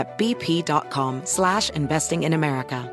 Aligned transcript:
at 0.00 0.18
bp.com 0.18 1.20
slash 1.24 1.70
investing 1.70 2.24
in 2.24 2.32
America. 2.32 2.90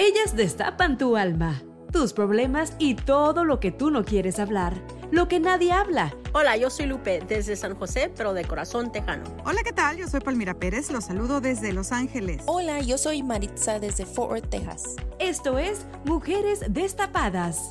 Ellas 0.00 0.36
destapan 0.36 0.96
tu 0.96 1.16
alma, 1.16 1.62
tus 1.92 2.12
problemas 2.12 2.72
y 2.78 2.94
todo 2.94 3.44
lo 3.44 3.60
que 3.60 3.72
tú 3.72 3.90
no 3.90 4.04
quieres 4.04 4.38
hablar, 4.38 4.74
lo 5.10 5.26
que 5.26 5.40
nadie 5.40 5.72
habla. 5.72 6.14
Hola, 6.32 6.56
yo 6.56 6.70
soy 6.70 6.86
Lupe 6.86 7.20
desde 7.26 7.56
San 7.56 7.74
José, 7.74 8.10
pero 8.16 8.32
de 8.32 8.44
corazón 8.44 8.92
tejano. 8.92 9.24
Hola, 9.44 9.62
¿qué 9.64 9.72
tal? 9.72 9.96
Yo 9.96 10.06
soy 10.06 10.20
Palmira 10.20 10.54
Pérez, 10.54 10.90
los 10.90 11.06
saludo 11.06 11.40
desde 11.40 11.72
Los 11.72 11.92
Ángeles. 11.92 12.42
Hola, 12.46 12.80
yo 12.80 12.96
soy 12.96 13.22
Maritza 13.22 13.80
desde 13.80 14.06
Fort 14.06 14.30
Worth, 14.30 14.50
Texas. 14.50 14.96
Esto 15.18 15.58
es 15.58 15.84
Mujeres 16.04 16.62
Destapadas. 16.68 17.70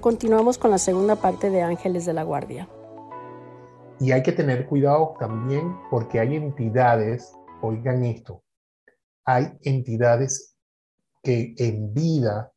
Continuamos 0.00 0.56
con 0.56 0.70
la 0.70 0.78
segunda 0.78 1.16
parte 1.16 1.50
de 1.50 1.62
Ángeles 1.62 2.06
de 2.06 2.12
la 2.12 2.22
Guardia. 2.22 2.68
Y 4.02 4.10
hay 4.10 4.24
que 4.24 4.32
tener 4.32 4.66
cuidado 4.66 5.14
también 5.20 5.78
porque 5.88 6.18
hay 6.18 6.34
entidades, 6.34 7.32
oigan 7.62 8.04
esto, 8.04 8.42
hay 9.24 9.56
entidades 9.60 10.56
que 11.22 11.54
en 11.56 11.94
vida 11.94 12.52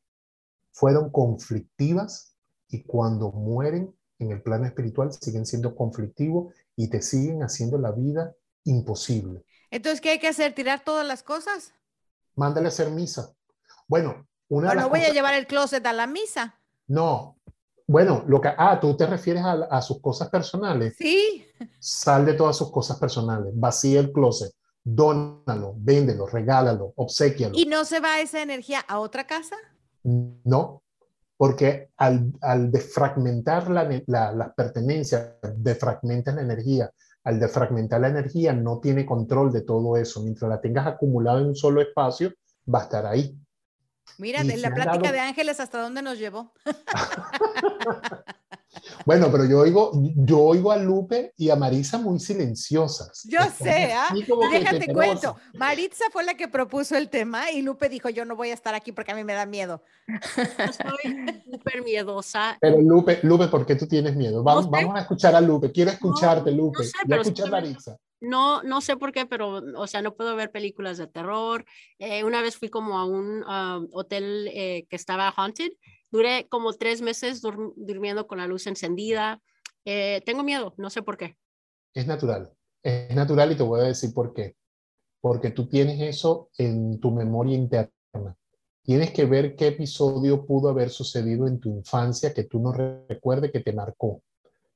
fueron 0.72 1.12
conflictivas 1.12 2.36
y 2.68 2.82
cuando 2.82 3.32
mueren 3.32 3.96
en 4.18 4.32
el 4.32 4.42
plano 4.42 4.66
espiritual 4.66 5.14
siguen 5.14 5.46
siendo 5.46 5.76
conflictivos 5.76 6.52
y 6.76 6.90
te 6.90 7.04
siguen 7.04 7.44
haciendo 7.44 7.78
la 7.78 7.92
vida 7.92 8.34
imposible. 8.64 9.46
Entonces, 9.70 10.02
¿qué 10.02 10.10
hay 10.10 10.20
que 10.20 10.30
hacer? 10.30 10.56
¿Tirar 10.56 10.84
todas 10.84 11.06
las 11.06 11.22
cosas? 11.22 11.76
Mándale 12.34 12.66
a 12.66 12.70
hacer 12.70 12.90
misa. 12.90 13.36
Bueno, 13.88 14.28
una 14.48 14.70
bueno, 14.70 14.90
voy 14.90 15.02
a 15.02 15.14
llevar 15.14 15.36
el 15.36 15.46
closet 15.46 15.86
a 15.86 15.94
la 15.94 16.08
misa. 16.08 16.60
No. 16.88 17.35
Bueno, 17.88 18.24
lo 18.28 18.42
que 18.42 18.50
ah, 18.58 18.80
tú 18.80 18.96
te 18.98 19.06
refieres 19.06 19.44
a, 19.44 19.54
a 19.70 19.82
sus 19.82 20.02
cosas 20.02 20.30
personales. 20.30 20.96
Sí. 20.98 21.46
Sal 21.80 22.26
de 22.26 22.34
todas 22.34 22.58
sus 22.58 22.72
cosas 22.72 22.98
personales, 22.98 23.54
vacía 23.56 24.00
el 24.00 24.12
closet 24.12 24.52
dónalo, 24.86 25.74
véndelo, 25.78 26.28
regálalo, 26.28 26.94
obsequialo. 26.96 27.56
¿Y 27.58 27.66
no 27.66 27.84
se 27.84 28.00
va 28.00 28.22
esa 28.22 28.42
energía 28.42 28.80
a 28.88 29.00
otra 29.00 29.26
casa? 29.26 29.56
No, 30.04 30.84
porque 31.36 31.90
al, 31.98 32.32
al 32.42 32.72
defragmentar 32.72 33.70
la, 33.70 33.90
la, 34.06 34.32
las 34.32 34.54
pertenencias, 34.54 35.34
defragmenta 35.58 36.32
la 36.32 36.42
energía. 36.42 36.92
Al 37.24 37.40
defragmentar 37.40 38.00
la 38.00 38.10
energía 38.10 38.54
no 38.54 38.80
tiene 38.80 39.06
control 39.06 39.52
de 39.52 39.62
todo 39.62 39.98
eso. 39.98 40.22
Mientras 40.22 40.48
la 40.48 40.62
tengas 40.62 40.86
acumulada 40.86 41.42
en 41.42 41.48
un 41.48 41.56
solo 41.56 41.82
espacio, 41.82 42.32
va 42.72 42.82
a 42.82 42.84
estar 42.84 43.06
ahí. 43.08 43.36
Mira, 44.18 44.44
la 44.44 44.74
plática 44.74 45.12
de 45.12 45.20
Ángeles, 45.20 45.60
¿hasta 45.60 45.82
dónde 45.82 46.02
nos 46.02 46.18
llevó? 46.18 46.54
bueno, 49.06 49.32
pero 49.32 49.46
yo 49.46 49.60
oigo, 49.60 49.92
yo 50.16 50.40
oigo 50.40 50.72
a 50.72 50.78
Lupe 50.78 51.34
y 51.38 51.50
a 51.50 51.56
Marisa 51.56 51.98
muy 51.98 52.20
silenciosas. 52.20 53.24
Yo 53.30 53.40
sé, 53.58 53.94
¿ah? 53.94 54.14
Déjate 54.52 54.94
cuento. 54.94 55.36
Marisa 55.54 56.06
fue 56.12 56.24
la 56.24 56.36
que 56.36 56.48
propuso 56.48 56.96
el 56.96 57.10
tema 57.10 57.52
y 57.52 57.62
Lupe 57.62 57.90
dijo, 57.90 58.10
yo 58.10 58.26
no 58.26 58.36
voy 58.36 58.52
a 58.52 58.54
estar 58.54 58.76
aquí 58.76 58.92
porque 58.92 59.12
a 59.12 59.16
mí 59.16 59.24
me 59.24 59.34
da 59.34 59.46
miedo. 59.46 59.84
Soy 60.36 61.44
súper 61.52 61.84
miedosa. 61.84 62.58
Pero 62.62 62.82
Lupe, 62.82 63.20
Lupe, 63.24 63.48
¿por 63.48 63.66
qué 63.66 63.76
tú 63.76 63.88
tienes 63.88 64.16
miedo? 64.16 64.44
Vamos, 64.44 64.70
vamos 64.70 64.96
a 64.96 65.02
escuchar 65.02 65.36
a 65.36 65.42
Lupe. 65.42 65.72
Quiero 65.72 65.92
escucharte, 65.92 66.52
Lupe. 66.52 66.80
No 66.80 66.84
sé, 66.84 66.98
pero 67.08 67.22
escuchar 67.22 67.48
a 67.48 67.52
Marisa 67.52 67.98
no, 68.26 68.64
no 68.64 68.82
sé 68.82 68.98
por 68.98 69.12
qué, 69.12 69.26
pero, 69.26 69.62
o 69.76 69.88
sea, 69.88 70.02
no 70.02 70.16
puedo 70.16 70.36
ver 70.36 70.52
películas 70.52 70.98
de 70.98 71.08
terror. 71.08 71.66
Eh, 72.00 72.24
una 72.24 72.42
vez 72.42 72.58
fui 72.58 72.70
como 72.70 72.98
a 72.98 73.06
un 73.06 73.44
um, 73.44 73.88
hotel 73.92 74.50
eh, 74.54 74.86
que 74.90 74.96
estaba 74.96 75.30
haunted. 75.30 75.72
Duré 76.16 76.48
como 76.48 76.72
tres 76.72 77.02
meses 77.02 77.42
durmiendo 77.42 78.26
con 78.26 78.38
la 78.38 78.48
luz 78.48 78.68
encendida. 78.68 79.42
Eh, 79.84 80.22
tengo 80.26 80.44
miedo, 80.44 80.74
no 80.78 80.90
sé 80.90 81.02
por 81.02 81.18
qué. 81.18 81.36
Es 81.94 82.08
natural, 82.08 82.54
es 82.82 83.14
natural 83.14 83.52
y 83.52 83.58
te 83.58 83.64
voy 83.64 83.82
a 83.82 83.84
decir 83.84 84.14
por 84.14 84.34
qué. 84.34 84.56
Porque 85.20 85.52
tú 85.52 85.68
tienes 85.68 86.00
eso 86.00 86.52
en 86.58 87.02
tu 87.02 87.12
memoria 87.12 87.58
interna. 87.58 88.38
Tienes 88.82 89.12
que 89.12 89.26
ver 89.26 89.58
qué 89.58 89.68
episodio 89.68 90.46
pudo 90.46 90.70
haber 90.70 90.90
sucedido 90.90 91.48
en 91.48 91.60
tu 91.60 91.68
infancia 91.68 92.34
que 92.34 92.46
tú 92.46 92.60
no 92.60 92.72
recuerdes 92.72 93.52
que 93.52 93.60
te 93.60 93.74
marcó 93.74 94.24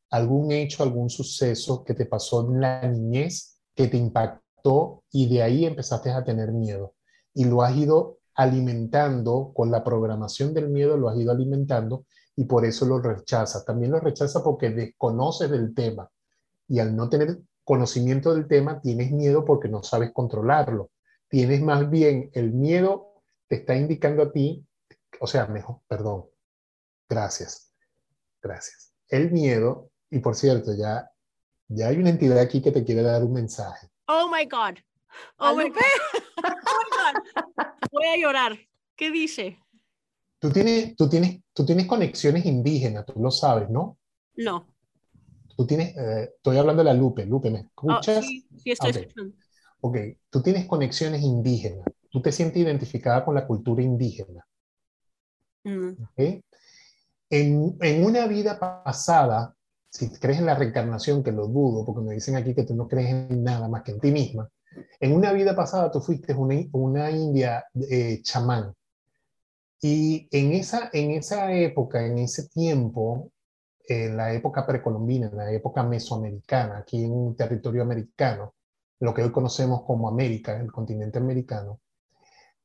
algún 0.09 0.51
hecho, 0.51 0.83
algún 0.83 1.09
suceso 1.09 1.85
que 1.85 1.94
te 1.94 2.06
pasó 2.06 2.51
en 2.51 2.59
la 2.59 2.81
niñez 2.85 3.61
que 3.73 3.88
te 3.88 3.95
impactó 3.95 5.06
y 5.09 5.33
de 5.33 5.41
ahí 5.41 5.63
empezaste 5.63 6.09
a 6.09 6.25
tener 6.25 6.51
miedo. 6.51 6.95
Y 7.33 7.45
lo 7.45 7.61
has 7.61 7.77
ido 7.77 8.19
alimentando 8.39 9.51
con 9.53 9.69
la 9.69 9.83
programación 9.83 10.53
del 10.53 10.69
miedo, 10.69 10.95
lo 10.95 11.09
has 11.09 11.17
ido 11.17 11.33
alimentando 11.33 12.05
y 12.38 12.45
por 12.45 12.63
eso 12.63 12.85
lo 12.85 13.01
rechaza. 13.01 13.66
También 13.66 13.91
lo 13.91 14.00
rechaza 14.00 14.41
porque 14.41 14.69
desconoces 14.69 15.51
del 15.51 15.75
tema 15.75 16.09
y 16.66 16.79
al 16.79 16.95
no 16.95 17.09
tener 17.09 17.39
conocimiento 17.66 18.33
del 18.33 18.47
tema 18.47 18.79
tienes 18.79 19.11
miedo 19.11 19.44
porque 19.44 19.67
no 19.67 19.83
sabes 19.83 20.13
controlarlo. 20.13 20.89
Tienes 21.27 21.61
más 21.61 21.89
bien 21.89 22.29
el 22.33 22.53
miedo 22.53 23.22
te 23.50 23.57
está 23.57 23.75
indicando 23.75 24.23
a 24.23 24.31
ti, 24.31 24.66
o 25.19 25.27
sea, 25.27 25.47
mejor, 25.47 25.81
perdón, 25.88 26.27
gracias, 27.09 27.73
gracias. 28.41 28.94
El 29.09 29.31
miedo 29.31 29.89
y 30.09 30.19
por 30.19 30.35
cierto, 30.35 30.73
ya, 30.73 31.11
ya 31.67 31.89
hay 31.89 31.97
una 31.97 32.11
entidad 32.11 32.39
aquí 32.39 32.61
que 32.61 32.71
te 32.71 32.85
quiere 32.85 33.01
dar 33.01 33.21
un 33.21 33.33
mensaje. 33.33 33.89
Oh 34.07 34.29
my 34.31 34.45
God. 34.45 34.79
Oh, 35.37 35.55
my 35.55 35.69
God. 35.69 35.83
oh 36.43 36.83
my 36.91 37.13
God. 37.33 37.67
Voy 37.91 38.05
a 38.05 38.17
llorar. 38.17 38.57
¿Qué 38.95 39.11
dice? 39.11 39.59
Tú 40.39 40.49
tienes, 40.51 40.95
tú, 40.95 41.09
tienes, 41.09 41.41
tú 41.53 41.65
tienes 41.65 41.85
conexiones 41.85 42.45
indígenas, 42.45 43.05
tú 43.05 43.19
lo 43.19 43.29
sabes, 43.29 43.69
¿no? 43.69 43.97
No. 44.35 44.65
Tú 45.55 45.67
tienes, 45.67 45.95
eh, 45.97 46.31
estoy 46.35 46.57
hablando 46.57 46.81
de 46.81 46.85
la 46.85 46.93
Lupe, 46.93 47.25
Lupe, 47.25 47.49
¿me 47.49 47.59
oh, 47.59 47.61
escuchas? 47.63 48.25
sí, 48.25 48.47
sí, 48.57 48.71
estoy 48.71 48.91
escuchando. 48.91 49.35
Ok, 49.81 49.97
tú 50.29 50.41
tienes 50.41 50.65
conexiones 50.65 51.21
indígenas, 51.21 51.85
tú 52.09 52.21
te 52.21 52.31
sientes 52.31 52.61
identificada 52.61 53.23
con 53.25 53.35
la 53.35 53.45
cultura 53.45 53.81
indígena. 53.83 54.45
Mm. 55.65 55.91
¿Okay? 56.11 56.43
En, 57.29 57.77
en, 57.81 58.05
una 58.05 58.25
vida 58.27 58.57
pasada, 58.59 59.55
si 59.89 60.09
crees 60.09 60.39
en 60.39 60.45
la 60.45 60.55
reencarnación, 60.55 61.23
que 61.23 61.31
lo 61.31 61.47
dudo, 61.47 61.85
porque 61.85 62.01
me 62.01 62.13
dicen 62.13 62.35
aquí 62.35 62.55
que 62.55 62.63
tú 62.63 62.75
no 62.75 62.87
crees 62.87 63.09
en 63.09 63.43
nada 63.43 63.67
más 63.67 63.83
que 63.83 63.91
en 63.91 63.99
ti 63.99 64.11
misma, 64.11 64.49
en 65.00 65.13
una 65.13 65.31
vida 65.34 65.56
pasada 65.56 65.91
tú 65.91 66.01
fuiste 66.01 66.34
una, 66.34 66.56
una 66.73 67.12
india 67.12 67.65
eh, 67.89 68.21
chamán. 68.21 68.74
Y 69.81 70.27
en 70.31 70.51
esa, 70.53 70.89
en 70.92 71.12
esa 71.12 71.53
época, 71.53 72.06
en 72.06 72.18
ese 72.18 72.50
tiempo, 72.50 73.31
en 73.88 74.18
la 74.18 74.33
época 74.33 74.65
precolombina, 74.65 75.27
en 75.27 75.38
la 75.38 75.51
época 75.51 75.83
mesoamericana, 75.83 76.80
aquí 76.80 77.03
en 77.03 77.12
un 77.12 77.36
territorio 77.36 77.81
americano, 77.81 78.56
lo 79.00 79.13
que 79.13 79.24
hoy 79.24 79.31
conocemos 79.31 79.83
como 79.83 80.09
América, 80.09 80.59
el 80.59 80.71
continente 80.71 81.18
americano, 81.18 81.80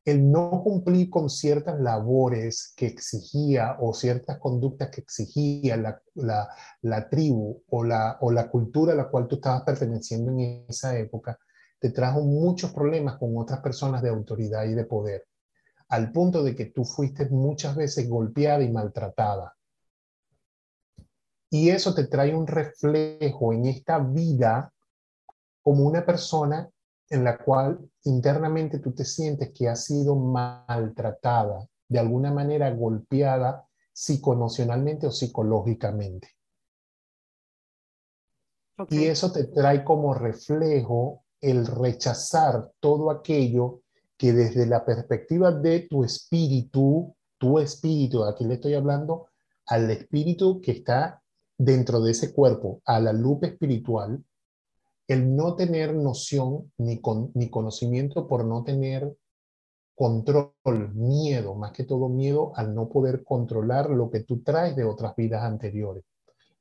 el 0.05 0.31
no 0.31 0.63
cumplir 0.63 1.09
con 1.09 1.31
ciertas 1.31 1.81
labores 1.81 2.75
que 2.77 2.87
exigía 2.87 3.79
o 3.81 3.95
ciertas 3.95 4.39
conductas 4.39 4.91
que 4.91 5.01
exigía 5.01 5.77
la, 5.77 6.03
la, 6.15 6.49
la, 6.83 7.09
tribu 7.09 7.63
o 7.71 7.85
la, 7.85 8.19
o 8.21 8.31
la 8.31 8.51
cultura 8.51 8.93
a 8.93 8.97
la 8.97 9.09
cual 9.09 9.27
tú 9.27 9.37
estabas 9.37 9.63
perteneciendo 9.63 10.31
en 10.33 10.67
esa 10.69 10.99
época, 10.99 11.39
te 11.85 11.91
trajo 11.91 12.23
muchos 12.23 12.73
problemas 12.73 13.19
con 13.19 13.37
otras 13.37 13.61
personas 13.61 14.01
de 14.01 14.09
autoridad 14.09 14.65
y 14.65 14.73
de 14.73 14.87
poder, 14.87 15.27
al 15.91 16.13
punto 16.13 16.43
de 16.43 16.57
que 16.57 16.65
tú 16.65 16.83
fuiste 16.83 17.29
muchas 17.29 17.77
veces 17.77 18.09
golpeada 18.09 18.63
y 18.63 18.73
maltratada. 18.73 19.55
Y 21.51 21.69
eso 21.69 21.95
te 21.95 22.07
trae 22.07 22.35
un 22.35 22.47
reflejo 22.47 23.53
en 23.53 23.67
esta 23.67 23.99
vida 23.99 24.73
como 25.61 25.85
una 25.85 26.07
persona 26.07 26.71
en 27.11 27.23
la 27.23 27.37
cual 27.37 27.79
internamente 28.05 28.79
tú 28.79 28.95
te 28.95 29.05
sientes 29.05 29.53
que 29.53 29.69
has 29.69 29.85
sido 29.85 30.17
maltratada, 30.17 31.69
de 31.87 31.99
alguna 31.99 32.33
manera 32.33 32.71
golpeada 32.71 33.69
psicoemocionalmente 33.93 35.07
o 35.07 35.11
psicológicamente. 35.11 36.31
Y 38.89 39.05
eso 39.05 39.31
te 39.31 39.45
trae 39.45 39.85
como 39.85 40.15
reflejo 40.15 41.24
el 41.51 41.67
rechazar 41.67 42.71
todo 42.81 43.11
aquello 43.11 43.83
que 44.17 44.33
desde 44.33 44.67
la 44.67 44.85
perspectiva 44.85 45.53
de 45.53 45.81
tu 45.91 46.05
espíritu, 46.05 47.15
tu 47.39 47.59
espíritu, 47.59 48.25
aquí 48.25 48.45
le 48.45 48.55
estoy 48.55 48.75
hablando 48.75 49.27
al 49.67 49.91
espíritu 49.91 50.61
que 50.61 50.73
está 50.73 51.23
dentro 51.57 52.01
de 52.01 52.13
ese 52.13 52.33
cuerpo, 52.33 52.81
a 52.85 53.01
la 53.01 53.13
luz 53.13 53.43
espiritual, 53.43 54.25
el 55.07 55.37
no 55.37 55.55
tener 55.55 55.95
noción 55.95 56.73
ni, 56.79 57.01
con, 57.01 57.31
ni 57.35 57.51
conocimiento 57.51 58.27
por 58.27 58.45
no 58.45 58.65
tener 58.65 59.15
control, 59.95 60.95
miedo, 60.95 61.55
más 61.55 61.73
que 61.73 61.85
todo 61.85 62.09
miedo 62.09 62.53
al 62.57 62.75
no 62.75 62.89
poder 62.89 63.23
controlar 63.23 63.91
lo 63.91 64.11
que 64.11 64.21
tú 64.21 64.43
traes 64.43 64.75
de 64.75 64.85
otras 64.85 65.15
vidas 65.15 65.43
anteriores. 65.43 66.05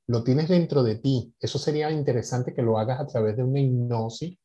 Lo 0.07 0.24
tienes 0.24 0.50
dentro 0.50 0.83
de 0.83 0.95
ti. 0.95 1.33
Eso 1.39 1.57
sería 1.57 1.89
interesante 1.89 2.53
que 2.53 2.62
lo 2.62 2.77
hagas 2.77 3.00
a 3.00 3.07
través 3.07 3.38
de 3.38 3.44
una 3.44 3.59
hipnosis. 3.59 4.38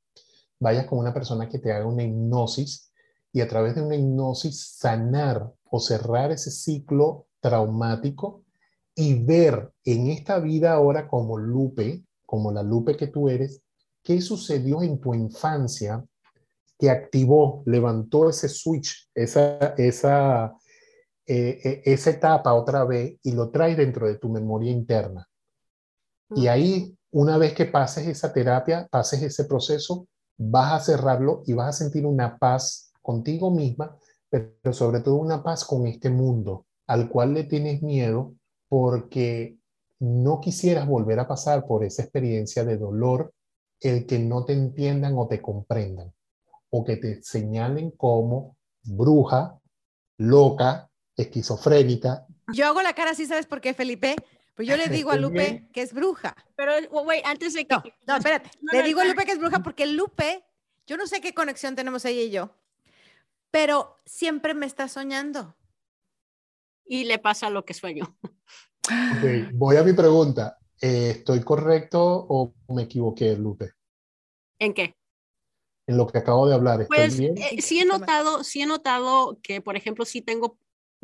Vayas 0.61 0.87
con 0.87 0.99
una 0.99 1.15
persona 1.15 1.49
que 1.49 1.59
te 1.59 1.73
haga 1.73 1.87
una 1.87 2.03
hipnosis 2.03 2.91
y 3.33 3.41
a 3.41 3.49
través 3.49 3.75
de 3.75 3.83
una 3.83 3.97
hipnosis 3.97 4.77
sanar 4.79 5.53
o 5.71 5.81
cerrar 5.81 6.33
ese 6.33 6.51
ciclo 6.51 7.27
traumático 7.41 8.45
y 8.95 9.15
ver 9.15 9.73
en 9.85 10.09
esta 10.09 10.41
vida 10.41 10.73
ahora 10.73 11.07
como 11.07 11.39
Lupe, 11.39 12.05
como 12.27 12.51
la 12.51 12.63
Lupe 12.63 12.97
que 12.97 13.07
tú 13.07 13.29
eres, 13.29 13.63
qué 14.03 14.21
sucedió 14.21 14.83
en 14.83 14.99
tu 15.01 15.15
infancia 15.15 16.05
que 16.79 16.91
activó, 16.91 17.63
levantó 17.67 18.29
ese 18.29 18.49
switch, 18.49 19.09
esa, 19.15 19.75
esa, 19.77 20.57
eh, 21.27 21.61
eh, 21.63 21.83
esa 21.85 22.11
etapa 22.11 22.55
otra 22.55 22.85
vez 22.85 23.19
y 23.23 23.33
lo 23.33 23.51
traes 23.51 23.77
dentro 23.77 24.07
de 24.07 24.17
tu 24.17 24.29
memoria 24.29 24.71
interna. 24.71 25.29
Y 26.31 26.47
ahí, 26.47 26.97
una 27.11 27.39
vez 27.39 27.55
que 27.55 27.65
pases 27.65 28.07
esa 28.07 28.33
terapia, 28.33 28.87
pases 28.91 29.23
ese 29.23 29.45
proceso, 29.45 30.07
vas 30.39 30.73
a 30.73 30.81
cerrarlo 30.81 31.43
y 31.47 31.53
vas 31.53 31.69
a 31.69 31.85
sentir 31.85 32.07
una 32.07 32.39
paz 32.39 32.93
contigo 33.03 33.51
misma, 33.51 33.97
pero 34.31 34.73
sobre 34.73 35.01
todo 35.01 35.17
una 35.17 35.43
paz 35.43 35.65
con 35.65 35.87
este 35.87 36.11
mundo 36.11 36.67
al 36.87 37.09
cual 37.09 37.35
le 37.35 37.45
tienes 37.45 37.83
miedo 37.83 38.35
porque 38.69 39.59
no 40.01 40.41
quisieras 40.41 40.87
volver 40.87 41.19
a 41.21 41.29
pasar 41.29 41.67
por 41.67 41.85
esa 41.85 42.03
experiencia 42.03 42.65
de 42.65 42.79
dolor, 42.79 43.33
el 43.81 44.07
que 44.07 44.19
no 44.19 44.45
te 44.45 44.53
entiendan 44.53 45.15
o 45.17 45.27
te 45.27 45.43
comprendan, 45.43 46.13
o 46.71 46.85
que 46.85 46.97
te 46.97 47.23
señalen 47.23 47.91
como 47.93 48.57
bruja, 48.83 49.59
loca, 50.19 50.89
esquizofrénica. 51.17 52.27
Yo 52.55 52.67
hago 52.67 52.81
la 52.81 52.95
cara 52.95 53.11
así, 53.11 53.27
¿sabes 53.27 53.47
por 53.47 53.61
qué, 53.61 53.75
Felipe? 53.75 54.17
Pues 54.59 54.67
yo 54.67 54.77
le 54.77 54.89
digo 54.89 55.13
a 55.13 55.17
Lupe 55.17 55.69
que 55.73 55.83
es 55.83 55.95
bruja. 55.95 56.35
Pero, 56.57 56.73
güey, 56.91 57.23
antes 57.25 57.55
de 57.55 57.65
que... 57.65 57.77
No, 57.77 57.83
no 58.09 58.17
espérate. 58.17 58.51
le 58.61 58.83
digo 58.83 59.01
a 59.01 59.05
Lupe 59.05 59.25
que 59.25 59.31
es 59.31 59.39
bruja 59.39 59.63
porque 59.63 59.87
Lupe, 59.87 60.45
yo 60.85 60.97
no 60.97 61.07
sé 61.07 61.21
qué 61.21 61.33
conexión 61.33 61.77
tenemos 61.77 62.05
ella 62.05 62.23
y 62.23 62.31
yo, 62.31 62.57
pero 63.53 64.01
siempre 64.05 64.55
me 64.55 64.67
está 64.67 64.89
soñando. 64.89 65.55
Y 66.85 67.05
le 67.05 67.21
pasa 67.21 67.51
lo 67.51 67.65
que 67.65 67.73
sueño. 67.73 68.19
voy 69.53 69.77
a 69.77 69.85
mi 69.85 69.93
pregunta. 69.93 70.59
Eh, 70.81 71.11
¿Estoy 71.19 71.41
correcto 71.45 72.27
o 72.29 72.53
me 72.75 72.83
equivoqué, 72.83 73.37
Lupe? 73.37 73.75
¿En 74.59 74.75
qué? 74.75 74.97
En 75.87 75.97
lo 75.97 76.09
que 76.09 76.19
acabo 76.19 76.49
de 76.49 76.57
hablar. 76.57 76.85
pues 76.89 77.21
eh, 77.21 77.59
sí 77.61 77.79
he 77.79 77.85
notado, 77.85 78.43
sí 78.43 78.63
he 78.63 78.67
notado 78.67 79.39
que, 79.41 79.61
por 79.61 79.77
ejemplo, 79.77 80.05
sí 80.05 80.21
tengo 80.21 80.59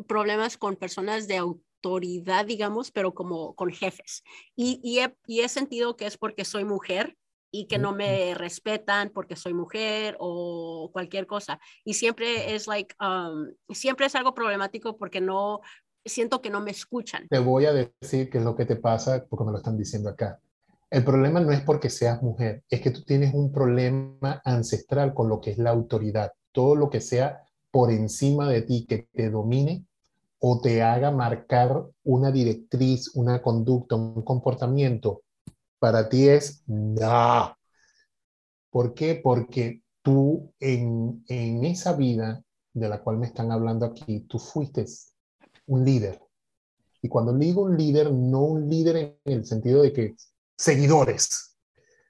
problemas 0.07 0.57
con 0.57 0.75
personas 0.75 1.29
de 1.29 1.39
autoridad, 1.85 2.45
digamos, 2.45 2.91
pero 2.91 3.13
como 3.13 3.55
con 3.55 3.71
jefes. 3.71 4.23
Y, 4.55 4.79
y, 4.83 4.99
he, 4.99 5.15
y 5.27 5.41
he 5.41 5.49
sentido 5.49 5.95
que 5.95 6.07
es 6.07 6.17
porque 6.17 6.45
soy 6.45 6.65
mujer 6.65 7.15
y 7.51 7.67
que 7.67 7.77
no 7.77 7.93
me 7.93 8.33
respetan 8.33 9.11
porque 9.13 9.35
soy 9.35 9.53
mujer 9.53 10.17
o 10.19 10.89
cualquier 10.91 11.27
cosa. 11.27 11.59
Y 11.83 11.93
siempre 11.93 12.55
es 12.55 12.67
like, 12.67 12.95
um, 12.99 13.53
siempre 13.69 14.07
es 14.07 14.15
algo 14.15 14.33
problemático 14.33 14.97
porque 14.97 15.21
no, 15.21 15.61
siento 16.03 16.41
que 16.41 16.49
no 16.49 16.61
me 16.61 16.71
escuchan. 16.71 17.27
Te 17.29 17.39
voy 17.39 17.65
a 17.65 17.73
decir 17.73 18.29
qué 18.29 18.39
es 18.39 18.43
lo 18.43 18.55
que 18.55 18.65
te 18.65 18.75
pasa 18.75 19.25
porque 19.29 19.45
me 19.45 19.51
lo 19.51 19.57
están 19.57 19.77
diciendo 19.77 20.09
acá. 20.09 20.39
El 20.89 21.03
problema 21.03 21.39
no 21.39 21.51
es 21.51 21.61
porque 21.61 21.89
seas 21.89 22.21
mujer, 22.21 22.63
es 22.69 22.81
que 22.81 22.91
tú 22.91 23.03
tienes 23.03 23.33
un 23.33 23.51
problema 23.51 24.41
ancestral 24.45 25.13
con 25.13 25.29
lo 25.29 25.41
que 25.41 25.51
es 25.51 25.57
la 25.57 25.71
autoridad. 25.71 26.33
Todo 26.51 26.75
lo 26.75 26.89
que 26.89 27.01
sea 27.01 27.41
por 27.71 27.91
encima 27.91 28.47
de 28.49 28.61
ti, 28.61 28.85
que 28.87 29.09
te 29.13 29.29
domine 29.29 29.85
o 30.39 30.61
te 30.61 30.81
haga 30.81 31.11
marcar 31.11 31.85
una 32.03 32.31
directriz, 32.31 33.15
una 33.15 33.41
conducta, 33.41 33.95
un 33.95 34.21
comportamiento, 34.23 35.23
para 35.79 36.09
ti 36.09 36.27
es 36.29 36.63
no. 36.67 37.55
¿Por 38.69 38.93
qué? 38.93 39.15
Porque 39.15 39.81
tú 40.01 40.53
en, 40.59 41.23
en 41.27 41.63
esa 41.65 41.93
vida 41.93 42.43
de 42.73 42.89
la 42.89 43.01
cual 43.01 43.17
me 43.17 43.27
están 43.27 43.51
hablando 43.51 43.85
aquí, 43.85 44.21
tú 44.21 44.37
fuiste 44.37 44.85
un 45.67 45.85
líder. 45.85 46.19
Y 47.01 47.07
cuando 47.07 47.33
digo 47.33 47.63
un 47.63 47.77
líder, 47.77 48.11
no 48.11 48.41
un 48.41 48.69
líder 48.69 49.17
en 49.23 49.33
el 49.33 49.45
sentido 49.45 49.81
de 49.81 49.93
que 49.93 50.15
seguidores, 50.57 51.55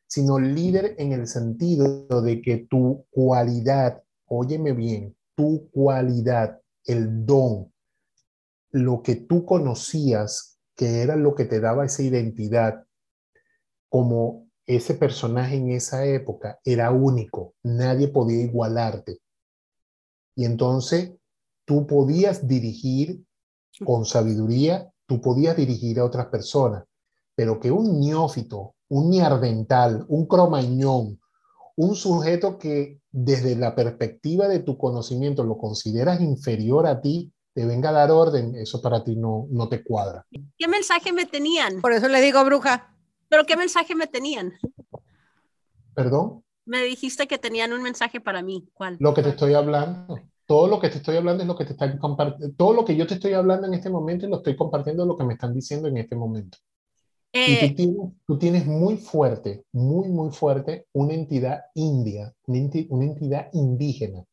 sino 0.08 0.40
líder 0.40 0.96
en 0.98 1.12
el 1.12 1.28
sentido 1.28 2.22
de 2.22 2.42
que 2.42 2.66
tu 2.70 3.06
cualidad, 3.10 4.02
óyeme 4.26 4.72
bien, 4.72 5.16
tu 5.36 5.70
cualidad, 5.72 6.62
el 6.86 7.26
don, 7.26 7.72
lo 8.76 9.04
que 9.04 9.16
tú 9.16 9.46
conocías, 9.46 10.60
que 10.76 11.02
era 11.02 11.16
lo 11.16 11.34
que 11.34 11.46
te 11.46 11.62
daba 11.62 11.86
esa 11.86 12.04
identidad, 12.04 12.84
como 13.88 14.50
ese 14.66 14.96
personaje 14.96 15.56
en 15.56 15.72
esa 15.72 16.06
época 16.06 16.60
era 16.66 16.92
único, 16.92 17.54
nadie 17.64 18.10
podía 18.10 18.44
igualarte. 18.44 19.20
Y 20.36 20.44
entonces 20.44 21.14
tú 21.64 21.88
podías 21.88 22.50
dirigir 22.50 23.24
con 23.86 24.04
sabiduría, 24.04 24.92
tú 25.06 25.22
podías 25.22 25.56
dirigir 25.56 26.00
a 26.00 26.04
otras 26.04 26.26
personas, 26.26 26.84
pero 27.34 27.62
que 27.62 27.72
un 27.72 28.02
neófito, 28.02 28.76
un 28.90 29.10
niardental, 29.10 30.04
un 30.10 30.26
cromañón, 30.26 31.22
un 31.78 31.96
sujeto 31.96 32.58
que 32.58 33.00
desde 33.10 33.56
la 33.56 33.74
perspectiva 33.74 34.50
de 34.50 34.60
tu 34.60 34.78
conocimiento 34.78 35.46
lo 35.46 35.58
consideras 35.58 36.20
inferior 36.20 36.88
a 36.88 37.00
ti, 37.00 37.32
te 37.56 37.66
venga 37.66 37.90
a 37.90 37.94
dar 37.94 38.12
orden, 38.12 38.54
eso 38.56 38.82
para 38.82 39.04
ti 39.04 39.16
no, 39.16 39.48
no 39.50 39.68
te 39.68 39.84
cuadra. 39.84 40.28
¿Qué 40.58 40.68
mensaje 40.68 41.12
me 41.12 41.26
tenían? 41.26 41.82
Por 41.82 41.94
eso 41.94 42.08
le 42.08 42.22
digo 42.22 42.44
bruja. 42.46 42.94
¿Pero 43.30 43.46
qué 43.46 43.58
mensaje 43.58 43.96
me 43.96 44.06
tenían? 44.06 44.54
¿Perdón? 45.96 46.44
Me 46.66 46.84
dijiste 46.84 47.28
que 47.28 47.40
tenían 47.40 47.74
un 47.74 47.82
mensaje 47.82 48.20
para 48.20 48.44
mí. 48.44 48.68
¿Cuál? 48.74 48.98
Lo 49.00 49.14
que 49.14 49.24
te 49.24 49.30
estoy 49.30 49.54
hablando 49.54 50.20
todo 50.46 50.68
lo 50.68 50.80
que 50.80 50.90
te 50.90 50.98
estoy 50.98 51.18
hablando 51.18 51.44
es 51.44 51.48
lo 51.48 51.56
que 51.56 51.66
te 51.66 51.72
están 51.72 51.98
compartiendo, 51.98 52.56
todo 52.56 52.74
lo 52.74 52.86
que 52.86 52.96
yo 52.96 53.08
te 53.08 53.16
estoy 53.16 53.34
hablando 53.34 53.68
en 53.68 53.74
este 53.74 53.90
momento 53.90 54.26
y 54.26 54.30
lo 54.30 54.38
estoy 54.38 54.56
compartiendo 54.56 55.06
lo 55.06 55.18
que 55.18 55.24
me 55.24 55.34
están 55.34 55.54
diciendo 55.54 55.88
en 55.88 55.98
este 55.98 56.16
momento. 56.16 56.58
y 57.34 57.60
tú 57.60 57.66
eh, 57.66 57.74
tienes, 57.76 57.98
tú 58.28 58.38
tienes, 58.38 58.66
muy 58.66 58.98
fuerte, 58.98 59.66
muy, 59.72 60.08
muy 60.10 60.32
fuerte 60.32 60.88
una 60.94 61.14
entidad 61.14 61.62
india, 61.74 62.34
una 62.46 63.06
entidad 63.06 63.50
indígena. 63.54 64.24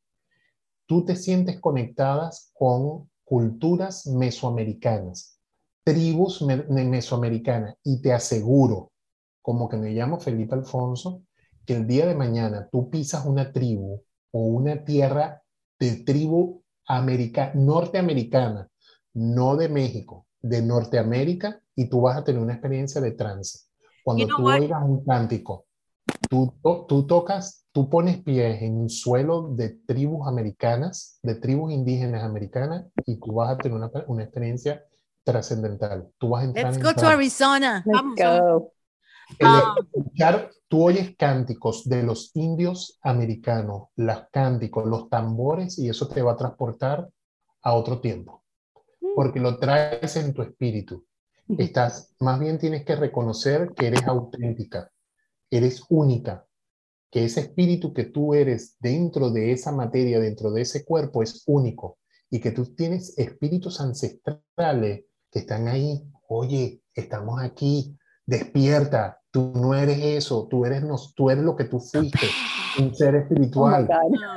Tú 0.86 1.04
te 1.04 1.16
sientes 1.16 1.58
conectadas 1.60 2.50
con 2.52 3.08
culturas 3.32 4.06
mesoamericanas, 4.08 5.40
tribus 5.84 6.42
mesoamericanas, 6.42 7.76
y 7.82 8.02
te 8.02 8.12
aseguro, 8.12 8.92
como 9.40 9.70
que 9.70 9.78
me 9.78 9.92
llamo 9.92 10.20
Felipe 10.20 10.54
Alfonso, 10.54 11.22
que 11.64 11.76
el 11.76 11.86
día 11.86 12.04
de 12.04 12.14
mañana 12.14 12.68
tú 12.70 12.90
pisas 12.90 13.24
una 13.24 13.50
tribu 13.50 14.02
o 14.32 14.38
una 14.38 14.84
tierra 14.84 15.42
de 15.80 16.04
tribu 16.04 16.62
norteamericana, 17.54 18.68
no 19.14 19.56
de 19.56 19.70
México, 19.70 20.26
de 20.42 20.60
Norteamérica, 20.60 21.58
y 21.74 21.86
tú 21.86 22.02
vas 22.02 22.18
a 22.18 22.24
tener 22.24 22.42
una 22.42 22.52
experiencia 22.52 23.00
de 23.00 23.12
trance. 23.12 23.60
Cuando 24.04 24.26
tú 24.26 24.46
oigas 24.46 24.82
un 24.84 25.06
cántico, 25.06 25.64
tú, 26.28 26.52
tú 26.88 27.06
tocas, 27.06 27.66
tú 27.72 27.88
pones 27.88 28.22
pies 28.22 28.62
en 28.62 28.76
un 28.76 28.90
suelo 28.90 29.48
de 29.54 29.70
tribus 29.86 30.26
americanas, 30.26 31.18
de 31.22 31.34
tribus 31.34 31.72
indígenas 31.72 32.24
americanas, 32.24 32.86
y 33.06 33.16
tú 33.16 33.34
vas 33.34 33.50
a 33.50 33.58
tener 33.58 33.76
una, 33.76 33.90
una 34.06 34.22
experiencia 34.22 34.84
trascendental. 35.24 36.08
Tú 36.18 36.30
vas 36.30 36.42
a 36.42 36.46
entrar 36.46 36.72
Let's 36.72 36.82
go 36.82 36.94
to 36.94 37.06
Arizona. 37.06 37.84
Let's 37.86 38.14
go. 38.16 38.72
Ah. 39.40 39.74
escuchar, 39.94 40.50
tú 40.68 40.84
oyes 40.84 41.14
cánticos 41.16 41.88
de 41.88 42.02
los 42.02 42.34
indios 42.34 42.98
americanos, 43.02 43.88
los 43.96 44.24
cánticos, 44.30 44.86
los 44.86 45.08
tambores, 45.08 45.78
y 45.78 45.88
eso 45.88 46.08
te 46.08 46.22
va 46.22 46.32
a 46.32 46.36
transportar 46.36 47.08
a 47.62 47.74
otro 47.74 48.00
tiempo, 48.00 48.42
mm. 49.00 49.14
porque 49.14 49.40
lo 49.40 49.58
traes 49.58 50.16
en 50.16 50.34
tu 50.34 50.42
espíritu. 50.42 51.04
Estás, 51.58 52.14
más 52.20 52.40
bien 52.40 52.58
tienes 52.58 52.84
que 52.84 52.96
reconocer 52.96 53.72
que 53.74 53.88
eres 53.88 54.06
auténtica, 54.06 54.90
eres 55.52 55.84
única, 55.90 56.46
que 57.10 57.24
ese 57.24 57.40
espíritu 57.40 57.92
que 57.92 58.04
tú 58.04 58.32
eres 58.32 58.76
dentro 58.80 59.30
de 59.30 59.52
esa 59.52 59.70
materia, 59.70 60.18
dentro 60.18 60.50
de 60.50 60.62
ese 60.62 60.84
cuerpo, 60.84 61.22
es 61.22 61.42
único 61.46 61.98
y 62.30 62.40
que 62.40 62.50
tú 62.50 62.64
tienes 62.74 63.16
espíritus 63.18 63.80
ancestrales 63.80 65.04
que 65.30 65.38
están 65.38 65.68
ahí. 65.68 66.02
Oye, 66.28 66.80
estamos 66.94 67.42
aquí, 67.42 67.98
despierta, 68.24 69.20
tú 69.30 69.52
no 69.54 69.74
eres 69.74 69.98
eso, 70.02 70.48
tú 70.48 70.64
eres, 70.64 70.82
no, 70.82 70.96
tú 71.14 71.28
eres 71.28 71.44
lo 71.44 71.54
que 71.54 71.64
tú 71.64 71.78
fuiste, 71.78 72.26
un 72.78 72.94
ser 72.94 73.16
espiritual. 73.16 73.86
Oh 73.90 74.32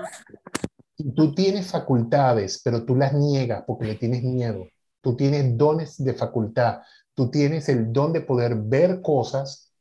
tú 1.16 1.34
tienes 1.34 1.72
facultades, 1.72 2.62
pero 2.64 2.86
tú 2.86 2.96
las 2.96 3.14
niegas 3.14 3.64
porque 3.66 3.86
le 3.86 3.96
tienes 3.96 4.24
miedo. 4.24 4.68
Tú 5.02 5.16
tienes 5.16 5.58
dones 5.58 6.04
de 6.04 6.14
facultad, 6.14 6.80
tú 7.14 7.30
tienes 7.30 7.70
el 7.70 7.94
don 7.94 8.12
de 8.12 8.22
poder 8.22 8.56
ver 8.56 9.02
cosas 9.02 9.72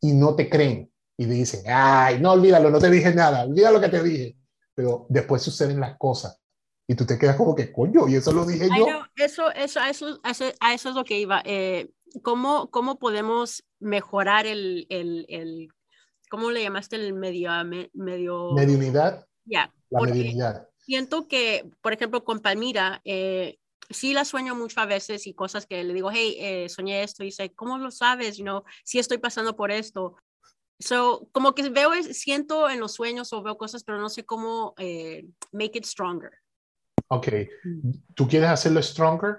y 0.00 0.12
no 0.12 0.34
te 0.34 0.48
creen 0.48 0.90
y 1.16 1.24
dicen, 1.24 1.62
ay, 1.66 2.20
no 2.20 2.32
olvídalo, 2.32 2.70
no 2.70 2.78
te 2.78 2.90
dije 2.90 3.12
nada, 3.14 3.44
olvida 3.44 3.72
lo 3.72 3.80
que 3.80 3.88
te 3.88 4.02
dije. 4.02 4.36
Pero 4.74 5.06
después 5.08 5.42
suceden 5.42 5.80
las 5.80 5.98
cosas 5.98 6.40
y 6.86 6.94
tú 6.94 7.04
te 7.04 7.18
quedas 7.18 7.36
como 7.36 7.54
que, 7.54 7.72
coño, 7.72 8.08
y 8.08 8.14
eso 8.14 8.32
lo 8.32 8.46
dije 8.46 8.68
yo. 8.68 8.86
eso, 9.16 9.50
eso, 9.52 9.80
a, 9.80 9.90
eso, 9.90 10.20
a 10.60 10.74
eso 10.74 10.88
es 10.88 10.94
lo 10.94 11.04
que 11.04 11.18
iba. 11.18 11.42
Eh, 11.44 11.90
¿cómo, 12.22 12.70
¿Cómo 12.70 12.98
podemos 12.98 13.64
mejorar 13.80 14.46
el, 14.46 14.86
el, 14.88 15.26
el, 15.28 15.68
¿cómo 16.30 16.50
le 16.50 16.62
llamaste 16.62 16.96
el 16.96 17.12
medio? 17.14 17.50
medio... 17.92 18.52
Mediunidad. 18.52 19.26
Ya. 19.44 19.72
la 19.90 20.00
mediunidad. 20.00 20.68
Siento 20.76 21.28
que, 21.28 21.68
por 21.82 21.92
ejemplo, 21.92 22.24
con 22.24 22.40
Palmira, 22.40 23.02
eh, 23.04 23.58
sí 23.90 24.12
la 24.12 24.24
sueño 24.24 24.54
mucho 24.54 24.80
a 24.80 24.86
veces 24.86 25.26
y 25.26 25.34
cosas 25.34 25.66
que 25.66 25.82
le 25.84 25.94
digo, 25.94 26.10
hey, 26.12 26.36
eh, 26.38 26.68
soñé 26.68 27.02
esto 27.02 27.22
y 27.22 27.26
dice, 27.26 27.54
¿cómo 27.54 27.78
lo 27.78 27.90
sabes? 27.90 28.36
You 28.36 28.44
know, 28.44 28.64
si 28.84 28.98
estoy 28.98 29.18
pasando 29.18 29.56
por 29.56 29.70
esto. 29.70 30.16
So, 30.80 31.28
como 31.32 31.54
que 31.54 31.68
veo, 31.70 31.90
siento 32.12 32.70
en 32.70 32.78
los 32.78 32.92
sueños 32.92 33.32
o 33.32 33.42
veo 33.42 33.58
cosas, 33.58 33.82
pero 33.82 33.98
no 33.98 34.08
sé 34.08 34.24
cómo 34.24 34.74
eh, 34.78 35.26
make 35.52 35.76
it 35.78 35.84
stronger. 35.84 36.30
Ok, 37.08 37.28
¿tú 38.14 38.28
quieres 38.28 38.50
hacerlo 38.50 38.82
stronger? 38.82 39.38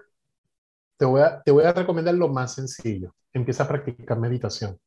Te 0.98 1.06
voy, 1.06 1.22
a, 1.22 1.42
te 1.42 1.52
voy 1.52 1.64
a 1.64 1.72
recomendar 1.72 2.16
lo 2.16 2.28
más 2.28 2.56
sencillo. 2.56 3.16
Empieza 3.32 3.64
a 3.64 3.68
practicar 3.68 4.20
meditación. 4.20 4.80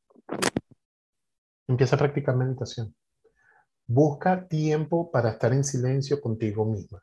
Empieza 1.69 1.97
a 1.97 1.99
practicar 1.99 2.37
meditación. 2.37 2.95
Busca 3.87 4.47
tiempo 4.47 5.11
para 5.11 5.31
estar 5.31 5.53
en 5.53 5.65
silencio 5.65 6.21
contigo 6.21 6.65
misma. 6.67 7.03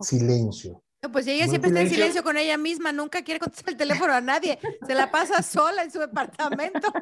Silencio. 0.00 0.82
Pues 1.10 1.26
ella 1.26 1.48
siempre 1.48 1.70
está 1.70 1.80
en 1.80 1.90
silencio 1.90 2.22
con 2.22 2.36
ella 2.36 2.56
misma, 2.56 2.92
nunca 2.92 3.22
quiere 3.22 3.40
contestar 3.40 3.72
el 3.72 3.76
teléfono 3.76 4.12
a 4.12 4.20
nadie, 4.20 4.58
se 4.86 4.94
la 4.94 5.10
pasa 5.10 5.42
sola 5.42 5.82
en 5.82 5.90
su 5.90 5.98
departamento. 5.98 6.92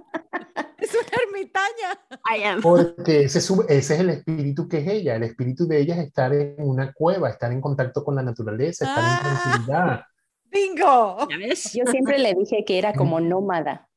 Es 0.78 0.90
una 0.95 1.23
ermitaña. 1.26 2.61
Porque 2.62 3.25
ese 3.25 3.38
es, 3.38 3.50
ese 3.69 3.95
es, 3.95 4.00
el 4.00 4.11
espíritu 4.11 4.66
que 4.66 4.78
es 4.78 4.88
ella. 4.88 5.16
El 5.16 5.25
espíritu 5.25 5.66
de 5.66 5.78
ella 5.78 5.97
es 5.97 6.07
estar 6.07 6.33
en 6.33 6.54
una 6.59 6.92
cueva, 6.95 7.28
estar 7.28 7.52
en 7.52 7.61
contacto 7.61 8.02
con 8.02 8.14
la 8.14 8.23
naturaleza, 8.23 8.87
estar 8.87 9.04
en 9.04 9.11
ah. 9.11 9.40
tranquilidad. 9.42 10.00
¡Bingo! 10.45 11.28
Yo 11.75 11.85
siempre 11.87 12.19
le 12.19 12.35
dije 12.35 12.64
que 12.64 12.78
era 12.78 12.95
como 12.95 13.21
nómada. 13.21 13.89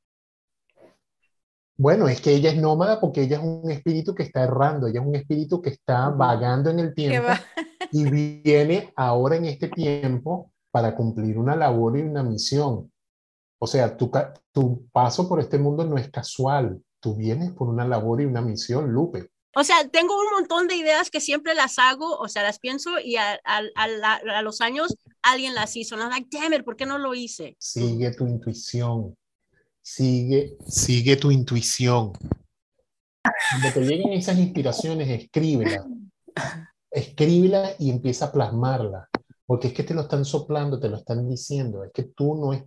Bueno, 1.84 2.08
es 2.08 2.22
que 2.22 2.34
ella 2.34 2.50
es 2.50 2.56
nómada 2.56 3.02
porque 3.02 3.24
ella 3.24 3.36
es 3.36 3.44
un 3.44 3.70
espíritu 3.70 4.16
que 4.16 4.24
está 4.24 4.46
errando, 4.46 4.88
ella 4.88 5.02
es 5.02 5.06
un 5.06 5.16
espíritu 5.16 5.62
que 5.62 5.72
está 5.72 6.08
vagando 6.12 6.70
en 6.70 6.80
el 6.80 6.94
tiempo 6.94 7.28
y 7.92 8.10
viene 8.10 8.94
ahora 8.96 9.36
en 9.36 9.44
este 9.44 9.68
tiempo 9.68 10.54
para 10.72 10.96
cumplir 10.96 11.38
una 11.38 11.58
labor 11.58 11.98
y 11.98 12.04
una 12.04 12.24
misión. 12.24 12.90
O 13.60 13.68
sea, 13.68 13.98
tu, 13.98 14.10
tu 14.54 14.88
paso 14.94 15.28
por 15.28 15.42
este 15.42 15.58
mundo 15.58 15.84
no 15.84 15.98
es 15.98 16.10
casual, 16.10 16.82
tú 17.02 17.18
vienes 17.18 17.52
por 17.52 17.68
una 17.68 17.86
labor 17.86 18.22
y 18.22 18.26
una 18.28 18.42
misión, 18.42 18.90
Lupe. 18.90 19.30
O 19.54 19.66
sea, 19.66 19.86
tengo 19.90 20.18
un 20.18 20.32
montón 20.32 20.70
de 20.70 20.78
ideas 20.78 21.12
que 21.12 21.20
siempre 21.20 21.54
las 21.54 21.80
hago, 21.80 22.18
o 22.18 22.30
sea, 22.30 22.44
las 22.44 22.60
pienso 22.60 22.92
y 23.04 23.18
a, 23.18 23.38
a, 23.44 24.42
los 24.42 24.62
años 24.62 24.96
alguien 25.22 25.54
las 25.54 25.76
hizo. 25.76 25.98
No, 25.98 26.08
like, 26.08 26.30
damn 26.32 26.54
it, 26.54 26.64
¿por 26.64 26.78
qué 26.78 26.86
no 26.86 26.98
lo 26.98 27.14
hice? 27.14 27.58
Sigue 27.60 28.10
tu 28.14 28.26
intuición. 28.26 29.18
Sigue, 29.86 30.56
sigue 30.66 31.18
tu 31.18 31.30
intuición. 31.30 32.14
Cuando 33.22 33.74
te 33.74 33.82
lleguen 33.82 34.14
esas 34.14 34.40
inspiraciones, 34.40 35.10
escríbela. 35.10 35.86
Escríbela 36.90 37.72
y 37.78 37.90
empieza 37.90 38.28
a 38.28 38.32
plasmarla. 38.32 39.10
Porque 39.46 39.68
es 39.68 39.74
que 39.74 39.84
te 39.84 39.94
lo 39.94 40.02
están 40.02 40.24
soplando, 40.24 40.80
te 40.80 40.88
lo 40.88 40.96
están 40.96 41.28
diciendo. 41.28 41.84
Es 41.84 41.92
que 41.92 42.04
tú 42.04 42.34
no 42.36 42.54
es, 42.54 42.64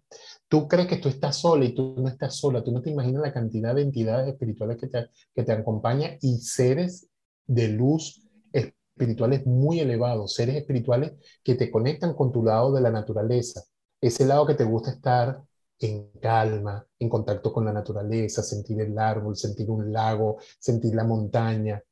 tú 0.46 0.68
crees 0.68 0.88
que 0.88 0.98
tú 0.98 1.08
estás 1.08 1.38
sola 1.38 1.64
y 1.64 1.74
tú 1.74 1.96
no 1.98 2.06
estás 2.06 2.36
sola. 2.36 2.62
Tú 2.62 2.70
no 2.70 2.82
te 2.82 2.90
imaginas 2.90 3.22
la 3.22 3.32
cantidad 3.32 3.74
de 3.74 3.82
entidades 3.82 4.28
espirituales 4.28 4.76
que 4.76 4.88
te, 4.88 5.08
que 5.34 5.42
te 5.42 5.52
acompañan 5.52 6.18
y 6.20 6.36
seres 6.36 7.08
de 7.46 7.68
luz 7.68 8.22
espirituales 8.52 9.46
muy 9.46 9.80
elevados, 9.80 10.34
seres 10.34 10.56
espirituales 10.56 11.14
que 11.42 11.54
te 11.54 11.70
conectan 11.70 12.12
con 12.12 12.30
tu 12.30 12.44
lado 12.44 12.72
de 12.72 12.82
la 12.82 12.90
naturaleza. 12.90 13.62
Ese 14.02 14.26
lado 14.26 14.46
que 14.46 14.54
te 14.54 14.64
gusta 14.64 14.90
estar 14.90 15.40
en 15.78 16.10
calma, 16.20 16.86
en 16.98 17.08
contacto 17.08 17.52
con 17.52 17.64
la 17.64 17.72
naturaleza, 17.72 18.42
sentir 18.42 18.80
el 18.80 18.98
árbol, 18.98 19.36
sentir 19.36 19.70
un 19.70 19.92
lago, 19.92 20.38
sentir 20.58 20.94
la 20.94 21.04
montaña. 21.04 21.82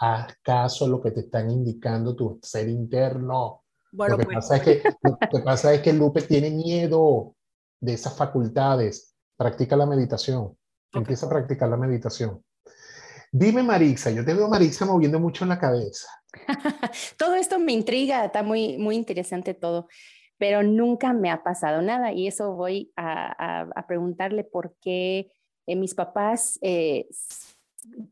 Haz 0.00 0.36
caso 0.42 0.86
a 0.86 0.88
lo 0.88 1.00
que 1.00 1.12
te 1.12 1.20
están 1.20 1.50
indicando 1.50 2.16
tu 2.16 2.38
ser 2.42 2.68
interno 2.68 3.64
lo, 3.96 4.18
que 4.18 4.24
pues. 4.24 4.36
pasa 4.36 4.56
es 4.56 4.62
que, 4.62 4.82
lo 5.02 5.18
que 5.38 5.44
pasa 5.44 5.72
es 5.72 5.80
que 5.80 5.92
Lupe 5.92 6.22
tiene 6.22 6.50
miedo 6.50 7.36
de 7.80 7.94
esas 7.94 8.16
facultades. 8.16 9.14
Practica 9.36 9.76
la 9.76 9.86
meditación. 9.86 10.56
Empieza 10.92 11.26
a 11.26 11.28
practicar 11.28 11.68
la 11.68 11.76
meditación. 11.76 12.42
Dime, 13.30 13.62
Marixa, 13.62 14.10
yo 14.10 14.24
te 14.24 14.34
veo 14.34 14.48
Marixa 14.48 14.84
moviendo 14.84 15.18
mucho 15.18 15.44
en 15.44 15.50
la 15.50 15.58
cabeza. 15.58 16.08
todo 17.18 17.34
esto 17.34 17.58
me 17.58 17.72
intriga, 17.72 18.24
está 18.24 18.42
muy, 18.42 18.78
muy 18.78 18.96
interesante 18.96 19.54
todo, 19.54 19.88
pero 20.44 20.62
nunca 20.62 21.14
me 21.14 21.30
ha 21.30 21.42
pasado 21.42 21.80
nada 21.80 22.12
y 22.12 22.26
eso 22.26 22.52
voy 22.52 22.92
a, 22.96 23.82
preguntarle 23.88 24.44
por 24.44 24.76
qué 24.82 25.32
eh, 25.66 25.74
mis 25.74 25.94
papás 25.94 26.58
eh, 26.60 27.08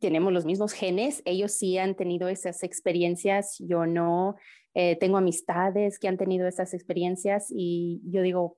tenemos 0.00 0.32
los 0.32 0.46
mismos 0.46 0.72
genes, 0.72 1.20
ellos 1.26 1.52
sí 1.52 1.76
han 1.76 1.94
tenido 1.94 2.28
esas 2.28 2.62
experiencias, 2.62 3.58
yo 3.58 3.84
no, 3.84 4.36
eh, 4.72 4.96
tengo 4.96 5.18
amistades 5.18 5.98
que 5.98 6.08
han 6.08 6.16
tenido 6.16 6.48
esas 6.48 6.72
experiencias 6.72 7.48
y 7.50 8.00
yo 8.06 8.22
digo, 8.22 8.56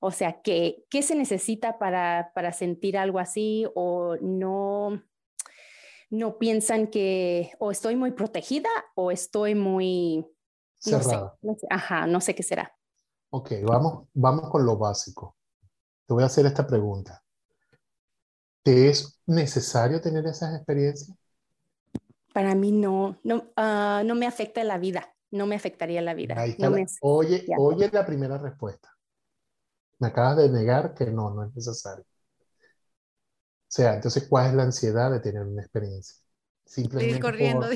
o 0.00 0.10
sea, 0.10 0.40
¿qué, 0.42 0.82
qué 0.90 1.02
se 1.02 1.14
necesita 1.14 1.78
para, 1.78 2.32
para 2.34 2.52
sentir 2.52 2.98
algo 2.98 3.20
así 3.20 3.64
o 3.76 4.16
no? 4.20 5.00
no 6.10 6.36
piensan 6.36 6.88
que 6.88 7.52
o 7.60 7.70
estoy 7.70 7.94
muy 7.94 8.10
protegida 8.10 8.68
o 8.96 9.12
estoy 9.12 9.54
muy 9.54 10.26
cerrada. 10.82 11.36
No 11.42 11.54
sé, 11.54 11.66
ajá, 11.70 12.06
no 12.06 12.20
sé 12.20 12.34
qué 12.34 12.42
será. 12.42 12.74
Ok, 13.30 13.52
vamos, 13.64 14.08
vamos 14.12 14.50
con 14.50 14.66
lo 14.66 14.76
básico. 14.76 15.36
Te 16.06 16.14
voy 16.14 16.22
a 16.22 16.26
hacer 16.26 16.44
esta 16.46 16.66
pregunta. 16.66 17.22
¿Te 18.62 18.88
es 18.88 19.20
necesario 19.26 20.00
tener 20.00 20.26
esas 20.26 20.54
experiencias? 20.54 21.16
Para 22.32 22.54
mí 22.54 22.72
no, 22.72 23.18
no, 23.24 23.50
ah, 23.56 24.02
no 24.04 24.14
me 24.14 24.26
afecta 24.26 24.64
la 24.64 24.78
vida, 24.78 25.14
no 25.30 25.46
me 25.46 25.54
afectaría 25.54 26.00
la 26.02 26.14
vida. 26.14 26.36
oye, 27.00 27.46
oye 27.58 27.90
la 27.92 28.06
primera 28.06 28.38
respuesta. 28.38 28.90
Me 29.98 30.08
acabas 30.08 30.38
de 30.38 30.48
negar 30.48 30.94
que 30.94 31.06
no, 31.06 31.30
no 31.30 31.44
es 31.44 31.54
necesario. 31.54 32.04
O 32.04 33.74
sea, 33.74 33.94
entonces, 33.94 34.26
¿cuál 34.28 34.48
es 34.48 34.54
la 34.54 34.64
ansiedad 34.64 35.10
de 35.10 35.20
tener 35.20 35.44
una 35.44 35.62
experiencia? 35.62 36.16
Simplemente 36.64 37.20
corriendo. 37.20 37.68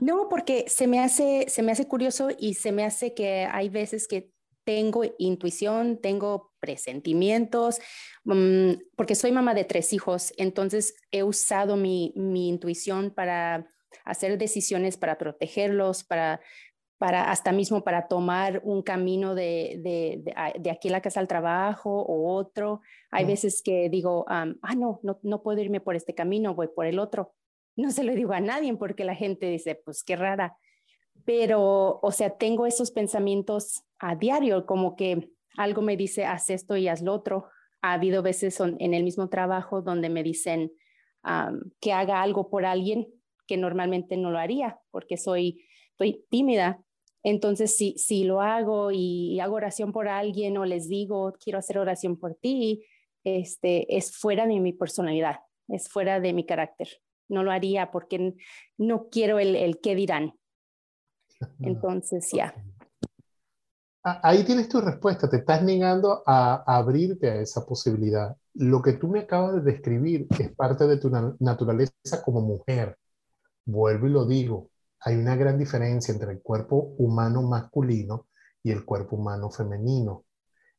No, 0.00 0.28
porque 0.28 0.66
se 0.68 0.86
me, 0.86 1.00
hace, 1.00 1.46
se 1.48 1.62
me 1.62 1.72
hace 1.72 1.88
curioso 1.88 2.28
y 2.38 2.54
se 2.54 2.72
me 2.72 2.84
hace 2.84 3.14
que 3.14 3.46
hay 3.50 3.68
veces 3.68 4.06
que 4.06 4.32
tengo 4.64 5.02
intuición, 5.18 5.98
tengo 5.98 6.52
presentimientos, 6.60 7.78
mm, 8.24 8.72
porque 8.96 9.14
soy 9.14 9.32
mamá 9.32 9.54
de 9.54 9.64
tres 9.64 9.94
hijos, 9.94 10.34
entonces 10.36 10.94
he 11.10 11.22
usado 11.22 11.76
mi, 11.76 12.12
intuición 12.14 13.10
para 13.10 13.66
hacer 14.04 14.36
decisiones 14.36 14.98
para 14.98 15.16
protegerlos, 15.16 16.04
para, 16.04 16.40
para 16.98 17.30
hasta 17.30 17.50
mismo 17.50 17.82
para 17.82 18.08
tomar 18.08 18.60
un 18.62 18.82
camino 18.82 19.34
de, 19.34 19.80
de, 19.82 20.70
aquí 20.70 20.88
a 20.88 20.92
la 20.92 21.00
casa 21.00 21.20
al 21.20 21.28
trabajo 21.28 22.02
o 22.02 22.34
otro. 22.34 22.82
Hay 23.10 23.24
veces 23.24 23.62
que 23.62 23.88
digo, 23.88 24.26
ah, 24.28 24.44
no, 24.76 25.00
no, 25.02 25.18
no 25.22 25.42
puedo 25.42 25.62
irme 25.62 25.80
por 25.80 25.96
este 25.96 26.14
camino, 26.14 26.54
voy 26.54 26.68
por 26.68 26.84
el 26.84 26.98
otro. 26.98 27.32
No 27.78 27.90
se 27.90 28.04
lo 28.04 28.14
digo 28.14 28.32
a 28.32 28.40
nadie 28.40 28.76
porque 28.76 29.04
la 29.04 29.14
gente 29.14 29.46
dice, 29.46 29.74
pues 29.74 30.04
qué 30.04 30.16
rara 30.16 30.58
pero, 31.28 32.00
o 32.00 32.10
sea, 32.10 32.38
tengo 32.38 32.64
esos 32.64 32.90
pensamientos 32.90 33.82
a 33.98 34.16
diario, 34.16 34.64
como 34.64 34.96
que 34.96 35.30
algo 35.58 35.82
me 35.82 35.94
dice, 35.94 36.24
haz 36.24 36.48
esto 36.48 36.74
y 36.74 36.88
haz 36.88 37.02
lo 37.02 37.12
otro. 37.12 37.48
Ha 37.82 37.92
habido 37.92 38.22
veces 38.22 38.58
en 38.60 38.94
el 38.94 39.04
mismo 39.04 39.28
trabajo 39.28 39.82
donde 39.82 40.08
me 40.08 40.22
dicen 40.22 40.72
que 41.80 41.92
haga 41.92 42.22
algo 42.22 42.48
por 42.48 42.64
alguien 42.64 43.08
que 43.46 43.58
normalmente 43.58 44.16
no 44.16 44.30
lo 44.30 44.38
haría 44.38 44.78
porque 44.90 45.18
soy, 45.18 45.66
estoy 45.90 46.24
tímida. 46.30 46.82
Entonces, 47.22 47.76
si, 47.76 47.92
si 47.98 48.24
lo 48.24 48.40
hago 48.40 48.90
y 48.90 49.38
hago 49.40 49.56
oración 49.56 49.92
por 49.92 50.08
alguien 50.08 50.56
o 50.56 50.64
les 50.64 50.88
digo, 50.88 51.34
quiero 51.38 51.58
hacer 51.58 51.76
oración 51.76 52.16
por 52.16 52.36
ti, 52.36 52.86
este, 53.22 53.98
es 53.98 54.16
fuera 54.16 54.46
de 54.46 54.60
mi 54.60 54.72
personalidad, 54.72 55.40
es 55.68 55.90
fuera 55.90 56.20
de 56.20 56.32
mi 56.32 56.46
carácter. 56.46 56.88
No 57.28 57.42
lo 57.42 57.52
haría 57.52 57.90
porque 57.90 58.34
no 58.76 59.08
quiero 59.10 59.38
el, 59.38 59.56
el 59.56 59.80
qué 59.80 59.94
dirán. 59.94 60.34
Entonces, 61.60 62.30
ya. 62.32 62.54
Ahí 64.02 64.44
tienes 64.44 64.68
tu 64.68 64.80
respuesta, 64.80 65.28
te 65.28 65.38
estás 65.38 65.62
negando 65.62 66.22
a, 66.24 66.62
abrirte 66.66 67.30
a 67.30 67.40
esa 67.40 67.66
posibilidad. 67.66 68.34
Lo 68.54 68.80
que 68.80 68.94
tú 68.94 69.08
me 69.08 69.20
acabas 69.20 69.56
de 69.56 69.72
describir 69.72 70.26
es 70.38 70.54
parte 70.54 70.86
de 70.86 70.96
tu 70.96 71.10
naturaleza 71.40 72.22
como 72.24 72.40
mujer. 72.40 72.96
Vuelvo 73.66 74.06
y 74.06 74.10
lo 74.10 74.24
digo, 74.24 74.70
hay 75.00 75.16
una 75.16 75.36
gran 75.36 75.58
diferencia 75.58 76.12
entre 76.12 76.32
el 76.32 76.40
cuerpo 76.40 76.94
humano 76.98 77.42
masculino 77.42 78.28
y 78.62 78.70
el 78.70 78.84
cuerpo 78.84 79.16
humano 79.16 79.50
femenino. 79.50 80.24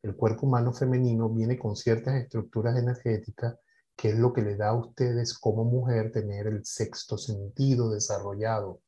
El 0.02 0.16
cuerpo 0.16 0.48
humano 0.48 0.74
femenino 0.74 1.30
viene 1.30 1.60
con 1.60 1.76
ciertas 1.76 2.16
estructuras 2.16 2.78
energéticas 2.78 3.58
que 4.00 4.10
es 4.10 4.16
lo 4.16 4.32
que 4.32 4.42
le 4.42 4.56
da 4.56 4.70
a 4.70 4.76
ustedes 4.76 5.38
como 5.38 5.66
mujer 5.66 6.14
tener 6.14 6.48
el 6.48 6.64
sexto 6.64 7.18
sentido 7.18 7.90
desarrollado. 7.90 8.82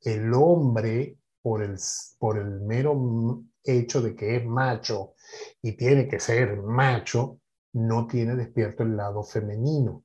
El 0.00 0.34
hombre, 0.34 1.18
por 1.40 1.62
el, 1.62 1.76
por 2.18 2.36
el 2.36 2.62
mero 2.62 3.44
hecho 3.62 4.02
de 4.02 4.16
que 4.16 4.36
es 4.36 4.44
macho 4.44 5.12
y 5.62 5.76
tiene 5.76 6.08
que 6.08 6.18
ser 6.18 6.60
macho, 6.62 7.38
no 7.74 8.08
tiene 8.08 8.34
despierto 8.34 8.82
el 8.82 8.96
lado 8.96 9.22
femenino. 9.22 10.02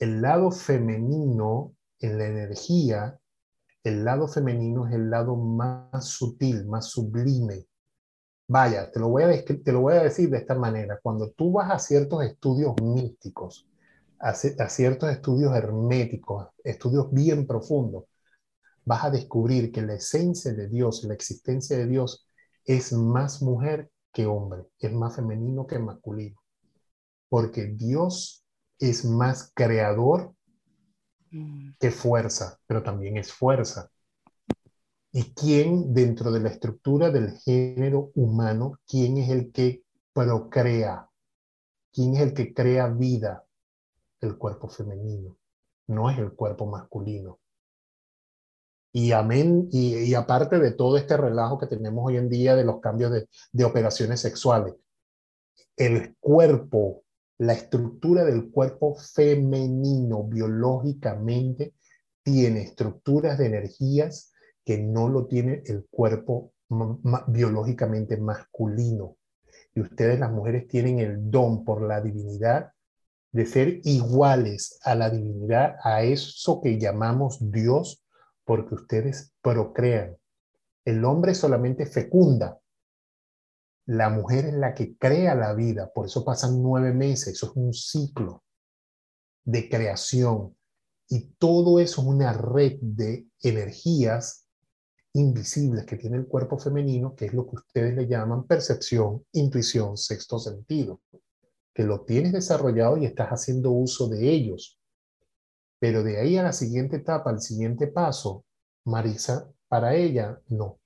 El 0.00 0.20
lado 0.20 0.50
femenino 0.50 1.76
en 2.00 2.18
la 2.18 2.26
energía, 2.26 3.20
el 3.84 4.04
lado 4.04 4.26
femenino 4.26 4.88
es 4.88 4.94
el 4.94 5.10
lado 5.10 5.36
más 5.36 6.08
sutil, 6.08 6.66
más 6.66 6.86
sublime, 6.86 7.67
Vaya, 8.50 8.90
te 8.90 8.98
lo, 8.98 9.08
voy 9.08 9.24
a 9.24 9.44
te 9.44 9.72
lo 9.72 9.80
voy 9.82 9.94
a 9.94 10.04
decir 10.04 10.30
de 10.30 10.38
esta 10.38 10.54
manera. 10.54 10.98
Cuando 11.02 11.30
tú 11.30 11.52
vas 11.52 11.70
a 11.70 11.78
ciertos 11.78 12.24
estudios 12.24 12.74
místicos, 12.80 13.68
a, 14.18 14.30
a 14.30 14.68
ciertos 14.68 15.10
estudios 15.10 15.54
herméticos, 15.54 16.48
estudios 16.64 17.12
bien 17.12 17.46
profundos, 17.46 18.04
vas 18.86 19.04
a 19.04 19.10
descubrir 19.10 19.70
que 19.70 19.82
la 19.82 19.94
esencia 19.94 20.54
de 20.54 20.66
Dios, 20.66 21.04
la 21.04 21.12
existencia 21.12 21.76
de 21.76 21.86
Dios, 21.86 22.26
es 22.64 22.92
más 22.94 23.42
mujer 23.42 23.90
que 24.12 24.26
hombre, 24.26 24.64
es 24.78 24.92
más 24.94 25.16
femenino 25.16 25.66
que 25.66 25.78
masculino. 25.78 26.40
Porque 27.28 27.66
Dios 27.66 28.46
es 28.78 29.04
más 29.04 29.52
creador 29.54 30.34
mm. 31.30 31.72
que 31.78 31.90
fuerza, 31.90 32.58
pero 32.66 32.82
también 32.82 33.18
es 33.18 33.30
fuerza. 33.30 33.90
¿Y 35.12 35.32
quién 35.32 35.94
dentro 35.94 36.30
de 36.30 36.40
la 36.40 36.50
estructura 36.50 37.10
del 37.10 37.38
género 37.38 38.10
humano, 38.14 38.78
quién 38.86 39.16
es 39.18 39.30
el 39.30 39.50
que 39.52 39.82
procrea? 40.12 41.08
¿Quién 41.92 42.14
es 42.14 42.20
el 42.20 42.34
que 42.34 42.52
crea 42.52 42.88
vida? 42.88 43.44
El 44.20 44.36
cuerpo 44.36 44.68
femenino, 44.68 45.36
no 45.86 46.10
es 46.10 46.18
el 46.18 46.32
cuerpo 46.32 46.66
masculino. 46.66 47.38
Y 48.92 49.12
amén, 49.12 49.68
y, 49.70 50.14
aparte 50.14 50.58
de 50.58 50.72
todo 50.72 50.96
este 50.96 51.16
relajo 51.16 51.58
que 51.58 51.66
tenemos 51.66 52.04
hoy 52.06 52.16
en 52.16 52.28
día 52.28 52.56
de 52.56 52.64
los 52.64 52.80
cambios 52.80 53.12
de, 53.12 53.64
operaciones 53.64 54.20
sexuales, 54.20 54.74
el 55.76 56.16
cuerpo, 56.18 57.04
la 57.38 57.52
estructura 57.52 58.24
del 58.24 58.50
cuerpo 58.50 58.96
femenino 58.96 60.24
biológicamente 60.24 61.74
tiene 62.22 62.62
estructuras 62.62 63.38
de 63.38 63.46
energías 63.46 64.32
que 64.68 64.76
no 64.76 65.08
lo 65.08 65.24
tiene 65.24 65.62
el 65.64 65.86
cuerpo 65.90 66.52
biológicamente 67.28 68.18
masculino. 68.18 69.16
Y 69.74 69.80
ustedes 69.80 70.20
las 70.20 70.30
mujeres 70.30 70.68
tienen 70.68 70.98
el 70.98 71.30
don 71.30 71.64
por 71.64 71.80
la 71.80 72.02
divinidad 72.02 72.72
de 73.32 73.46
ser 73.46 73.80
iguales 73.84 74.78
a 74.82 74.94
la 74.94 75.08
divinidad, 75.08 75.76
a 75.82 76.02
eso 76.02 76.60
que 76.60 76.78
llamamos 76.78 77.38
Dios, 77.50 78.04
porque 78.44 78.74
ustedes 78.74 79.32
procrean. 79.40 80.18
El 80.84 81.02
hombre 81.06 81.34
solamente 81.34 81.86
fecunda. 81.86 82.60
La 83.86 84.10
mujer 84.10 84.44
es 84.44 84.54
la 84.54 84.74
que 84.74 84.98
crea 84.98 85.34
la 85.34 85.54
vida, 85.54 85.90
por 85.94 86.04
eso 86.04 86.26
pasan 86.26 86.62
nueve 86.62 86.92
meses, 86.92 87.28
eso 87.28 87.46
es 87.46 87.52
un 87.56 87.72
ciclo 87.72 88.44
de 89.44 89.66
creación. 89.70 90.54
Y 91.08 91.30
todo 91.38 91.80
eso 91.80 92.02
es 92.02 92.06
una 92.06 92.34
red 92.34 92.76
de 92.82 93.28
energías 93.40 94.44
invisibles 95.14 95.84
que 95.84 95.96
tiene 95.96 96.16
el 96.16 96.26
cuerpo 96.26 96.58
femenino, 96.58 97.14
que 97.14 97.26
es 97.26 97.34
lo 97.34 97.46
que 97.48 97.56
ustedes 97.56 97.94
le 97.94 98.06
llaman 98.06 98.46
percepción, 98.46 99.24
intuición, 99.32 99.96
sexto 99.96 100.38
sentido, 100.38 101.00
que 101.74 101.84
lo 101.84 102.04
tienes 102.04 102.32
desarrollado 102.32 102.96
y 102.96 103.06
estás 103.06 103.28
haciendo 103.28 103.70
uso 103.70 104.08
de 104.08 104.28
ellos. 104.28 104.78
Pero 105.78 106.02
de 106.02 106.20
ahí 106.20 106.36
a 106.36 106.42
la 106.42 106.52
siguiente 106.52 106.96
etapa, 106.96 107.30
al 107.30 107.40
siguiente 107.40 107.86
paso, 107.86 108.44
Marisa, 108.84 109.50
para 109.68 109.94
ella 109.94 110.40
no. 110.48 110.78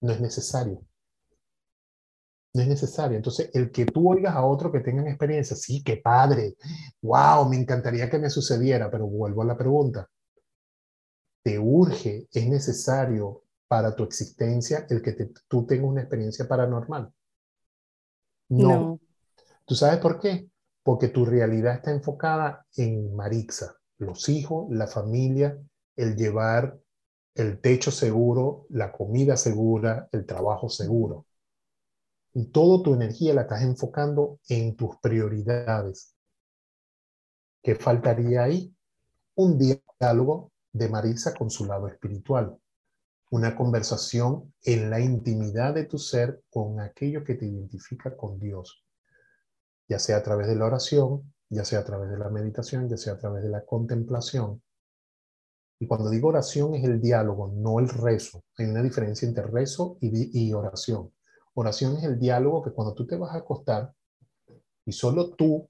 No 0.00 0.12
es 0.12 0.20
necesario. 0.20 0.84
No 2.54 2.62
es 2.62 2.68
necesario. 2.68 3.16
Entonces, 3.16 3.50
el 3.54 3.70
que 3.70 3.86
tú 3.86 4.10
oigas 4.10 4.34
a 4.34 4.44
otro 4.44 4.70
que 4.70 4.80
tengan 4.80 5.06
experiencia, 5.06 5.56
sí, 5.56 5.82
qué 5.82 5.96
padre, 5.96 6.56
wow, 7.00 7.48
me 7.48 7.56
encantaría 7.56 8.10
que 8.10 8.18
me 8.18 8.28
sucediera, 8.28 8.90
pero 8.90 9.06
vuelvo 9.06 9.42
a 9.42 9.46
la 9.46 9.56
pregunta 9.56 10.08
te 11.42 11.58
urge, 11.58 12.28
es 12.32 12.48
necesario 12.48 13.42
para 13.68 13.96
tu 13.96 14.04
existencia 14.04 14.86
el 14.90 15.02
que 15.02 15.30
tú 15.48 15.66
tengas 15.66 15.88
una 15.88 16.02
experiencia 16.02 16.46
paranormal. 16.46 17.12
No. 18.48 19.00
¿Tú 19.64 19.74
sabes 19.74 19.98
por 19.98 20.20
qué? 20.20 20.50
Porque 20.82 21.08
tu 21.08 21.24
realidad 21.24 21.76
está 21.76 21.90
enfocada 21.90 22.66
en 22.76 23.14
Marixa, 23.14 23.76
los 23.98 24.28
hijos, 24.28 24.66
la 24.70 24.86
familia, 24.86 25.58
el 25.96 26.16
llevar 26.16 26.78
el 27.34 27.60
techo 27.60 27.90
seguro, 27.90 28.66
la 28.68 28.92
comida 28.92 29.36
segura, 29.36 30.08
el 30.12 30.26
trabajo 30.26 30.68
seguro. 30.68 31.26
Y 32.34 32.46
toda 32.46 32.82
tu 32.82 32.94
energía 32.94 33.34
la 33.34 33.42
estás 33.42 33.62
enfocando 33.62 34.38
en 34.48 34.76
tus 34.76 34.96
prioridades. 34.98 36.14
¿Qué 37.62 37.74
faltaría 37.74 38.42
ahí? 38.42 38.74
Un 39.34 39.58
diálogo 39.58 40.51
de 40.72 40.88
Marisa 40.88 41.34
con 41.34 41.50
su 41.50 41.66
lado 41.66 41.88
espiritual. 41.88 42.56
Una 43.30 43.56
conversación 43.56 44.52
en 44.64 44.90
la 44.90 45.00
intimidad 45.00 45.74
de 45.74 45.84
tu 45.84 45.98
ser 45.98 46.42
con 46.50 46.80
aquello 46.80 47.24
que 47.24 47.34
te 47.34 47.46
identifica 47.46 48.16
con 48.16 48.38
Dios, 48.38 48.84
ya 49.88 49.98
sea 49.98 50.18
a 50.18 50.22
través 50.22 50.48
de 50.48 50.56
la 50.56 50.66
oración, 50.66 51.32
ya 51.48 51.64
sea 51.64 51.80
a 51.80 51.84
través 51.84 52.10
de 52.10 52.18
la 52.18 52.30
meditación, 52.30 52.88
ya 52.88 52.96
sea 52.96 53.14
a 53.14 53.18
través 53.18 53.42
de 53.42 53.50
la 53.50 53.64
contemplación. 53.64 54.62
Y 55.78 55.86
cuando 55.86 56.10
digo 56.10 56.28
oración 56.28 56.74
es 56.74 56.84
el 56.84 57.00
diálogo, 57.00 57.52
no 57.54 57.80
el 57.80 57.88
rezo. 57.88 58.44
Hay 58.56 58.66
una 58.66 58.82
diferencia 58.82 59.26
entre 59.26 59.46
rezo 59.46 59.98
y, 60.00 60.46
y 60.46 60.52
oración. 60.52 61.12
Oración 61.54 61.96
es 61.96 62.04
el 62.04 62.18
diálogo 62.18 62.62
que 62.62 62.70
cuando 62.70 62.94
tú 62.94 63.06
te 63.06 63.16
vas 63.16 63.34
a 63.34 63.38
acostar 63.38 63.92
y 64.84 64.92
solo 64.92 65.34
tú 65.34 65.68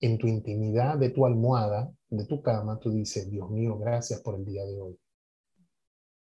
en 0.00 0.16
tu 0.16 0.26
intimidad 0.26 0.96
de 0.96 1.10
tu 1.10 1.26
almohada, 1.26 1.92
de 2.10 2.24
tu 2.24 2.42
cama, 2.42 2.78
tú 2.78 2.90
dices, 2.90 3.30
Dios 3.30 3.50
mío, 3.50 3.78
gracias 3.78 4.20
por 4.20 4.36
el 4.36 4.44
día 4.44 4.64
de 4.64 4.80
hoy. 4.80 4.98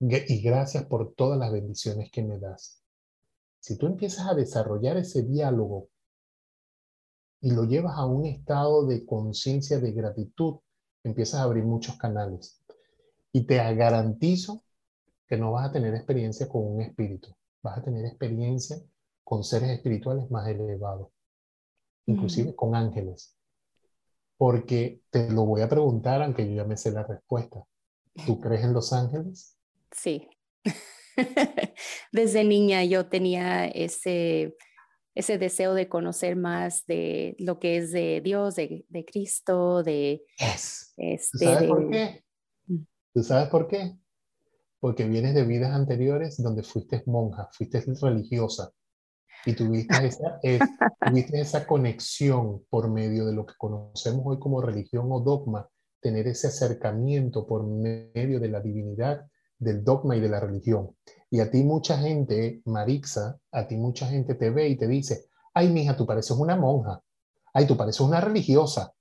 Y 0.01 0.41
gracias 0.43 0.85
por 0.85 1.15
todas 1.15 1.39
las 1.39 1.53
bendiciones 1.53 2.11
que 2.11 2.23
me 2.23 2.39
das. 2.39 2.83
Si 3.61 3.79
tú 3.79 3.87
empiezas 3.87 4.27
a 4.29 4.35
desarrollar 4.35 4.97
ese 4.97 5.23
diálogo 5.23 5.89
y 7.41 7.53
lo 7.53 7.65
llevas 7.65 7.97
a 7.97 8.07
un 8.07 8.27
estado 8.27 8.87
de 8.87 9.07
conciencia 9.07 9.79
de 9.79 9.93
gratitud, 9.93 10.57
empiezas 11.03 11.41
a 11.41 11.45
abrir 11.45 11.65
muchos 11.65 11.97
canales. 11.97 12.63
Y 13.33 13.47
te 13.47 13.57
garantizo 13.75 14.63
que 15.27 15.39
no 15.39 15.53
vas 15.53 15.69
a 15.69 15.73
tener 15.73 15.95
experiencia 15.95 16.49
con 16.49 16.63
un 16.67 16.83
espíritu, 16.83 17.35
vas 17.63 17.79
a 17.79 17.83
tener 17.83 18.05
experiencia 18.05 18.77
con 19.25 19.43
seres 19.43 19.71
espirituales 19.71 20.31
más 20.31 20.47
elevados, 20.47 21.09
inclusive 22.07 22.55
con 22.55 22.75
ángeles 22.75 23.35
porque 24.37 25.01
te 25.11 25.31
lo 25.31 25.45
voy 25.45 25.63
a 25.63 25.69
preguntar, 25.69 26.23
aunque 26.23 26.49
yo 26.49 26.55
ya 26.55 26.65
me 26.65 26.77
sé 26.77 26.91
la 26.91 27.05
respuesta. 27.05 27.65
¿Tú 28.27 28.41
crees 28.41 28.65
en 28.65 28.73
los 28.73 28.93
ángeles? 28.93 29.57
Sí. 29.97 30.29
Desde 32.13 32.43
niña 32.43 32.83
yo 32.83 33.07
tenía 33.07 33.67
ese, 33.67 34.57
ese 35.15 35.39
deseo 35.39 35.73
de 35.75 35.89
conocer 35.89 36.35
más 36.35 36.85
de 36.87 37.37
lo 37.39 37.61
que 37.61 37.77
es 37.77 37.93
de 37.93 38.21
Dios, 38.21 38.57
de, 38.57 38.85
de 38.89 39.05
Cristo, 39.05 39.85
de... 39.85 40.25
Este, 40.97 41.21
¿Tú 41.31 41.39
sabes 41.39 41.69
por 41.69 41.91
qué? 41.91 42.25
Mm. 42.67 42.79
¿Tú 43.15 43.23
sabes 43.23 43.49
por 43.51 43.69
qué? 43.69 43.97
Porque 44.81 45.05
vienes 45.05 45.37
de 45.37 45.45
vidas 45.45 45.71
anteriores 45.71 46.43
donde 46.43 46.65
fuiste 46.65 47.05
monja, 47.07 47.49
fuiste 47.53 47.85
religiosa, 48.03 48.73
y 49.47 49.55
tuviste 49.55 50.07
esa, 50.07 50.41
tuviste 51.07 51.41
esa 51.41 51.67
conexión 51.67 52.65
por 52.71 52.91
medio 52.91 53.27
de 53.27 53.33
lo 53.33 53.47
que 53.47 53.55
conocemos 53.59 54.23
hoy 54.25 54.39
como 54.39 54.61
religión 54.61 55.09
o 55.11 55.21
dogma, 55.21 55.69
tener 56.01 56.27
ese 56.29 56.49
acercamiento 56.49 57.47
por 57.47 57.67
medio 57.67 58.41
de 58.41 58.49
la 58.49 58.61
divinidad, 58.61 59.27
del 59.59 59.85
dogma 59.85 60.17
y 60.17 60.21
de 60.21 60.29
la 60.29 60.41
religión. 60.41 60.97
Y 61.31 61.41
a 61.41 61.51
ti 61.51 61.63
mucha 61.63 61.99
gente, 61.99 62.63
Marixa, 62.67 63.39
a 63.53 63.67
ti 63.67 63.77
mucha 63.77 64.07
gente 64.07 64.35
te 64.35 64.51
ve 64.51 64.69
y 64.69 64.77
te 64.77 64.87
dice, 64.87 65.27
ay, 65.55 65.71
mija, 65.71 65.97
tú 65.97 66.07
pareces 66.07 66.37
una 66.37 66.57
monja, 66.57 67.01
ay, 67.53 67.67
tú 67.67 67.77
pareces 67.77 68.01
una 68.01 68.21
religiosa. 68.21 68.93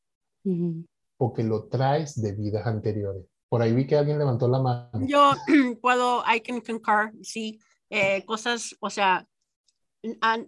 porque 1.16 1.44
lo 1.44 1.68
traes 1.68 2.22
de 2.22 2.34
vidas 2.34 2.66
anteriores. 2.66 3.24
Por 3.48 3.62
ahí 3.62 3.74
vi 3.74 3.86
que 3.88 3.96
alguien 3.96 4.18
levantó 4.18 4.48
la 4.48 4.60
mano. 4.60 5.08
Yo 5.08 5.34
puedo, 5.82 6.24
I 6.28 6.42
can 6.42 6.60
concur, 6.60 7.14
sí, 7.22 7.60
eh, 7.90 8.26
cosas, 8.26 8.76
o 8.80 8.90
sea, 8.90 9.26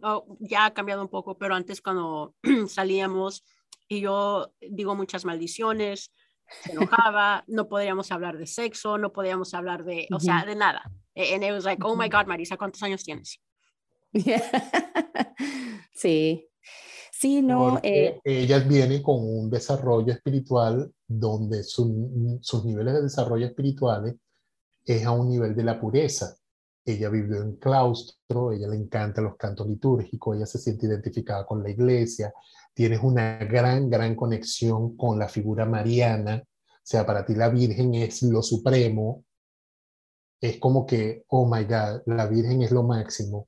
oh, 0.04 0.38
ya 0.40 0.66
ha 0.66 0.74
cambiado 0.74 1.02
un 1.02 1.10
poco, 1.10 1.38
pero 1.38 1.56
antes 1.56 1.82
cuando 1.82 2.36
salíamos 2.68 3.44
y 3.88 4.02
yo 4.02 4.54
digo 4.62 4.96
muchas 4.96 5.26
maldiciones, 5.26 6.12
se 6.64 6.72
enojaba, 6.72 7.44
no 7.48 7.68
podíamos 7.68 8.12
hablar 8.12 8.38
de 8.38 8.48
sexo, 8.48 8.98
no 8.98 9.12
podíamos 9.12 9.54
hablar 9.54 9.84
de, 9.84 10.08
o 10.12 10.20
sea, 10.20 10.46
de 10.46 10.56
nada. 10.56 10.82
And 11.16 11.44
it 11.44 11.52
was 11.52 11.64
like, 11.64 11.84
oh 11.86 11.96
my 11.96 12.10
God, 12.10 12.28
Marisa, 12.28 12.58
¿cuántos 12.58 12.84
años 12.84 13.04
tienes? 13.04 13.40
sí, 15.94 16.50
sí, 17.12 17.42
no. 17.42 17.80
Eh, 17.84 18.20
ellas 18.24 18.68
vienen 18.68 19.02
con 19.02 19.18
un 19.20 19.50
desarrollo 19.50 20.12
espiritual 20.12 20.92
donde 21.08 21.64
sus 21.64 22.66
niveles 22.66 22.94
de 22.94 23.04
desarrollo 23.04 23.46
espirituales 23.46 24.16
es 24.86 25.06
a 25.06 25.12
un 25.12 25.30
nivel 25.30 25.56
de 25.56 25.64
la 25.64 25.80
pureza. 25.80 26.36
Ella 26.86 27.10
vivió 27.10 27.42
en 27.42 27.56
claustro, 27.56 28.52
ella 28.52 28.68
le 28.68 28.78
encanta 28.78 29.22
los 29.22 29.36
cantos 29.38 29.68
litúrgicos, 29.68 30.38
ella 30.38 30.46
se 30.46 30.60
siente 30.60 30.86
identificada 30.86 31.46
con 31.46 31.64
la 31.64 31.72
iglesia, 31.72 32.32
tienes 32.74 33.00
una 33.02 33.38
gran, 33.40 33.90
gran 33.90 34.16
conexión 34.16 34.96
con 34.96 35.18
la 35.18 35.28
figura 35.28 35.66
mariana, 35.66 36.44
o 36.46 36.88
sea, 36.88 37.06
para 37.06 37.26
ti 37.26 37.34
la 37.34 37.50
Virgen 37.50 37.96
es 37.96 38.22
lo 38.22 38.44
supremo, 38.44 39.26
es 40.40 40.60
como 40.60 40.86
que, 40.86 41.24
oh 41.30 41.46
my 41.48 41.64
God, 41.64 42.04
la 42.06 42.28
Virgen 42.28 42.62
es 42.62 42.72
lo 42.72 42.84
máximo. 42.84 43.48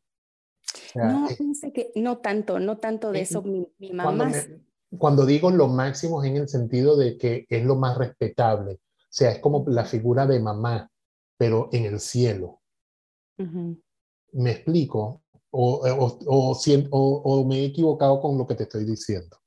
no, 0.95 1.28
que 1.73 1.91
no 1.95 2.17
tanto, 2.17 2.60
no 2.60 2.78
tanto 2.78 3.12
de 3.12 3.21
eso, 3.21 3.43
mi, 3.43 3.69
mamá. 3.93 4.32
Cuando, 4.97 5.26
digo 5.26 5.52
lo 5.52 5.67
máximo 5.67 6.23
es 6.23 6.30
en 6.32 6.38
el 6.38 6.47
sentido 6.47 6.95
de 6.95 7.17
que 7.17 7.45
es 7.50 7.63
lo 7.63 7.76
más 7.76 7.97
respetable, 7.97 8.73
o 8.73 9.10
sea, 9.10 9.32
es 9.32 9.39
como 9.39 9.65
la 9.67 9.86
figura 9.86 10.26
de 10.26 10.39
mamá, 10.39 10.89
pero 11.38 11.69
en 11.71 11.86
el 11.86 12.00
cielo. 12.00 12.62
¿Me 13.38 14.52
explico? 14.52 15.23
O, 15.52 15.82
o, 15.88 16.58
o, 16.91 17.45
me 17.45 17.60
he 17.60 17.65
equivocado 17.65 18.19
con 18.19 18.38
lo 18.38 18.45
que 18.45 18.56
te 18.56 18.63
estoy 18.63 18.86
diciendo. 18.86 19.38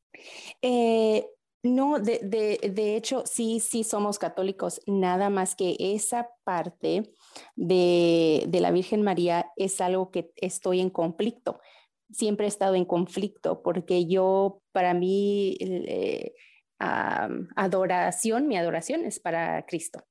Eh, 0.63 1.27
no, 1.63 1.99
de, 1.99 2.21
de, 2.23 2.71
de, 2.71 2.97
hecho, 2.97 3.23
sí, 3.27 3.61
sí 3.61 3.85
somos 3.85 4.19
católicos, 4.19 4.81
nada 4.87 5.29
más 5.29 5.55
que 5.55 5.77
esa 5.79 6.31
parte 6.43 7.13
de, 7.55 8.45
de, 8.49 8.61
la 8.61 8.71
Virgen 8.71 9.03
María 9.03 9.53
es 9.57 9.81
algo 9.81 10.11
que 10.11 10.33
estoy 10.37 10.81
en 10.81 10.91
conflicto. 10.91 11.61
Siempre 12.11 12.47
he 12.47 12.49
estado 12.49 12.75
en 12.75 12.87
conflicto 12.87 13.63
porque 13.63 14.07
yo, 14.07 14.63
para 14.73 14.95
mí, 14.95 15.57
eh, 15.61 16.33
adoración, 16.79 18.49
mi 18.49 18.57
adoración 18.57 19.05
es 19.05 19.21
para 19.21 19.65
Cristo, 19.67 20.03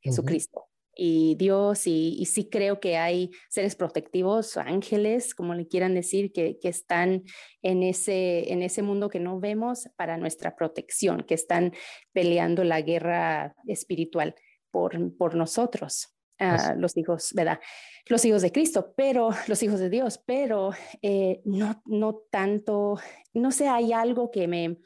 Jesucristo 0.00 0.64
y 0.96 1.34
Dios 1.36 1.86
y, 1.86 2.24
sí 2.26 2.48
creo 2.48 2.80
que 2.80 2.96
hay 2.96 3.30
seres 3.48 3.76
protectivos, 3.76 4.56
ángeles, 4.56 5.34
como 5.34 5.54
le 5.54 5.66
quieran 5.66 5.94
decir, 5.94 6.32
que, 6.32 6.58
que, 6.60 6.68
están 6.68 7.24
en 7.62 7.82
ese, 7.82 8.52
en 8.52 8.62
ese 8.62 8.82
mundo 8.82 9.08
que 9.08 9.20
no 9.20 9.40
vemos 9.40 9.88
para 9.96 10.16
nuestra 10.16 10.56
protección, 10.56 11.22
que 11.22 11.34
están 11.34 11.72
peleando 12.12 12.64
la 12.64 12.80
guerra 12.80 13.54
espiritual 13.66 14.34
por, 14.70 15.16
por 15.16 15.34
nosotros. 15.34 16.14
Ah, 16.40 16.74
los 16.76 16.96
hijos, 16.96 17.32
¿verdad? 17.32 17.60
Los 18.06 18.24
hijos 18.24 18.42
de 18.42 18.50
Cristo, 18.50 18.92
pero 18.96 19.30
los 19.46 19.62
hijos 19.62 19.78
de 19.78 19.88
Dios, 19.88 20.20
pero 20.26 20.72
eh, 21.00 21.40
no, 21.44 21.80
no 21.86 22.22
tanto, 22.30 22.98
no 23.32 23.52
sé, 23.52 23.68
hay 23.68 23.92
algo 23.92 24.30
que 24.32 24.48
me, 24.48 24.78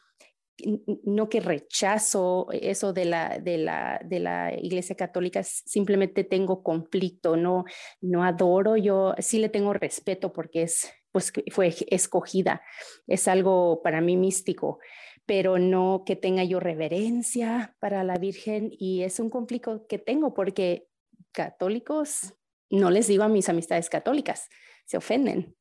no 1.05 1.29
que 1.29 1.41
rechazo 1.41 2.49
eso 2.51 2.93
de 2.93 3.05
la, 3.05 3.39
de 3.39 3.59
la, 3.59 4.01
de 4.05 4.21
la 4.21 4.55
Iglesia 4.55 4.97
Católica, 4.97 5.43
simplemente 5.43 6.25
tengo 6.25 6.63
conflicto, 6.63 7.37
no, 7.37 7.65
no 8.01 8.25
adoro, 8.25 8.77
yo 8.77 9.15
sí 9.19 9.39
le 9.39 9.49
tengo 9.49 9.73
respeto 9.73 10.33
porque 10.33 10.63
es, 10.63 10.93
pues 11.13 11.33
fue 11.51 11.75
escogida, 11.91 12.63
es 13.07 13.29
algo 13.29 13.83
para 13.83 14.01
mí 14.01 14.17
místico, 14.17 14.79
pero 15.27 15.59
no 15.59 16.03
que 16.05 16.17
tenga 16.17 16.45
yo 16.45 16.59
reverencia 16.59 17.77
para 17.81 18.03
la 18.03 18.15
Virgen 18.15 18.71
y 18.73 19.03
es 19.03 19.21
un 19.21 19.31
conflicto 19.31 19.87
que 19.87 19.99
tengo 19.99 20.35
porque 20.35 20.89
católicos, 21.33 22.35
no 22.71 22.91
les 22.91 23.07
digo 23.07 23.23
a 23.23 23.29
mis 23.29 23.49
amistades 23.49 23.89
católicas, 23.89 24.49
se 24.87 24.97
ofenden. 24.97 25.55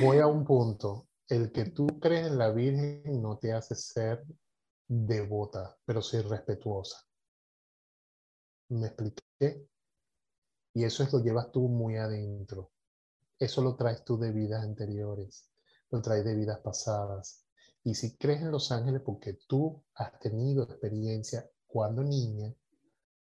Voy 0.00 0.18
a 0.18 0.26
un 0.26 0.44
punto 0.44 1.07
el 1.28 1.52
que 1.52 1.66
tú 1.66 1.86
crees 2.00 2.26
en 2.28 2.38
la 2.38 2.50
Virgen 2.50 3.20
no 3.20 3.38
te 3.38 3.52
hace 3.52 3.74
ser 3.74 4.24
devota, 4.86 5.76
pero 5.84 6.00
sí 6.00 6.20
respetuosa. 6.20 7.06
¿Me 8.70 8.86
expliqué? 8.86 9.68
Y 10.74 10.84
eso 10.84 11.02
es 11.02 11.12
lo 11.12 11.20
llevas 11.20 11.52
tú 11.52 11.68
muy 11.68 11.96
adentro. 11.96 12.70
Eso 13.38 13.62
lo 13.62 13.76
traes 13.76 14.04
tú 14.04 14.18
de 14.18 14.32
vidas 14.32 14.64
anteriores, 14.64 15.48
lo 15.90 16.00
traes 16.00 16.24
de 16.24 16.34
vidas 16.34 16.60
pasadas. 16.60 17.44
Y 17.84 17.94
si 17.94 18.16
crees 18.16 18.42
en 18.42 18.50
los 18.50 18.72
ángeles 18.72 19.02
porque 19.02 19.34
tú 19.46 19.82
has 19.94 20.18
tenido 20.18 20.64
experiencia 20.64 21.48
cuando 21.66 22.02
niña, 22.02 22.54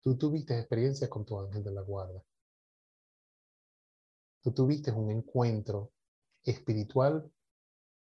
tú 0.02 0.16
tuviste 0.16 0.58
experiencia 0.58 1.08
con 1.08 1.24
tu 1.26 1.38
ángel 1.38 1.62
de 1.62 1.70
la 1.70 1.82
guarda. 1.82 2.22
Tú 4.42 4.52
tuviste 4.52 4.90
un 4.90 5.10
encuentro 5.10 5.92
espiritual 6.42 7.30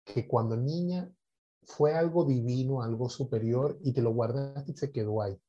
que 0.04 0.28
cuando 0.28 0.58
niña 0.58 1.12
fue 1.66 1.96
algo 1.96 2.26
divino, 2.26 2.82
algo 2.82 3.10
superior 3.10 3.78
y 3.82 3.94
te 3.94 4.02
lo 4.02 4.14
guardaste 4.14 4.72
y 4.72 4.76
se 4.76 4.92
quedó 4.92 5.22
ahí. 5.22 5.40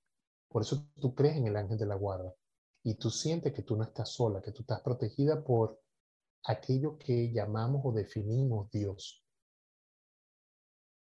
Por 0.48 0.62
eso 0.62 0.86
tú 1.00 1.14
crees 1.14 1.36
en 1.36 1.46
el 1.46 1.56
ángel 1.56 1.78
de 1.78 1.86
la 1.86 1.96
guarda 1.96 2.32
y 2.84 2.94
tú 2.94 3.10
sientes 3.10 3.52
que 3.52 3.62
tú 3.62 3.76
no 3.76 3.84
estás 3.84 4.10
sola, 4.10 4.40
que 4.42 4.52
tú 4.52 4.62
estás 4.62 4.80
protegida 4.82 5.42
por 5.42 5.80
aquello 6.44 6.98
que 6.98 7.32
llamamos 7.32 7.82
o 7.84 7.92
definimos 7.92 8.70
Dios. 8.70 9.24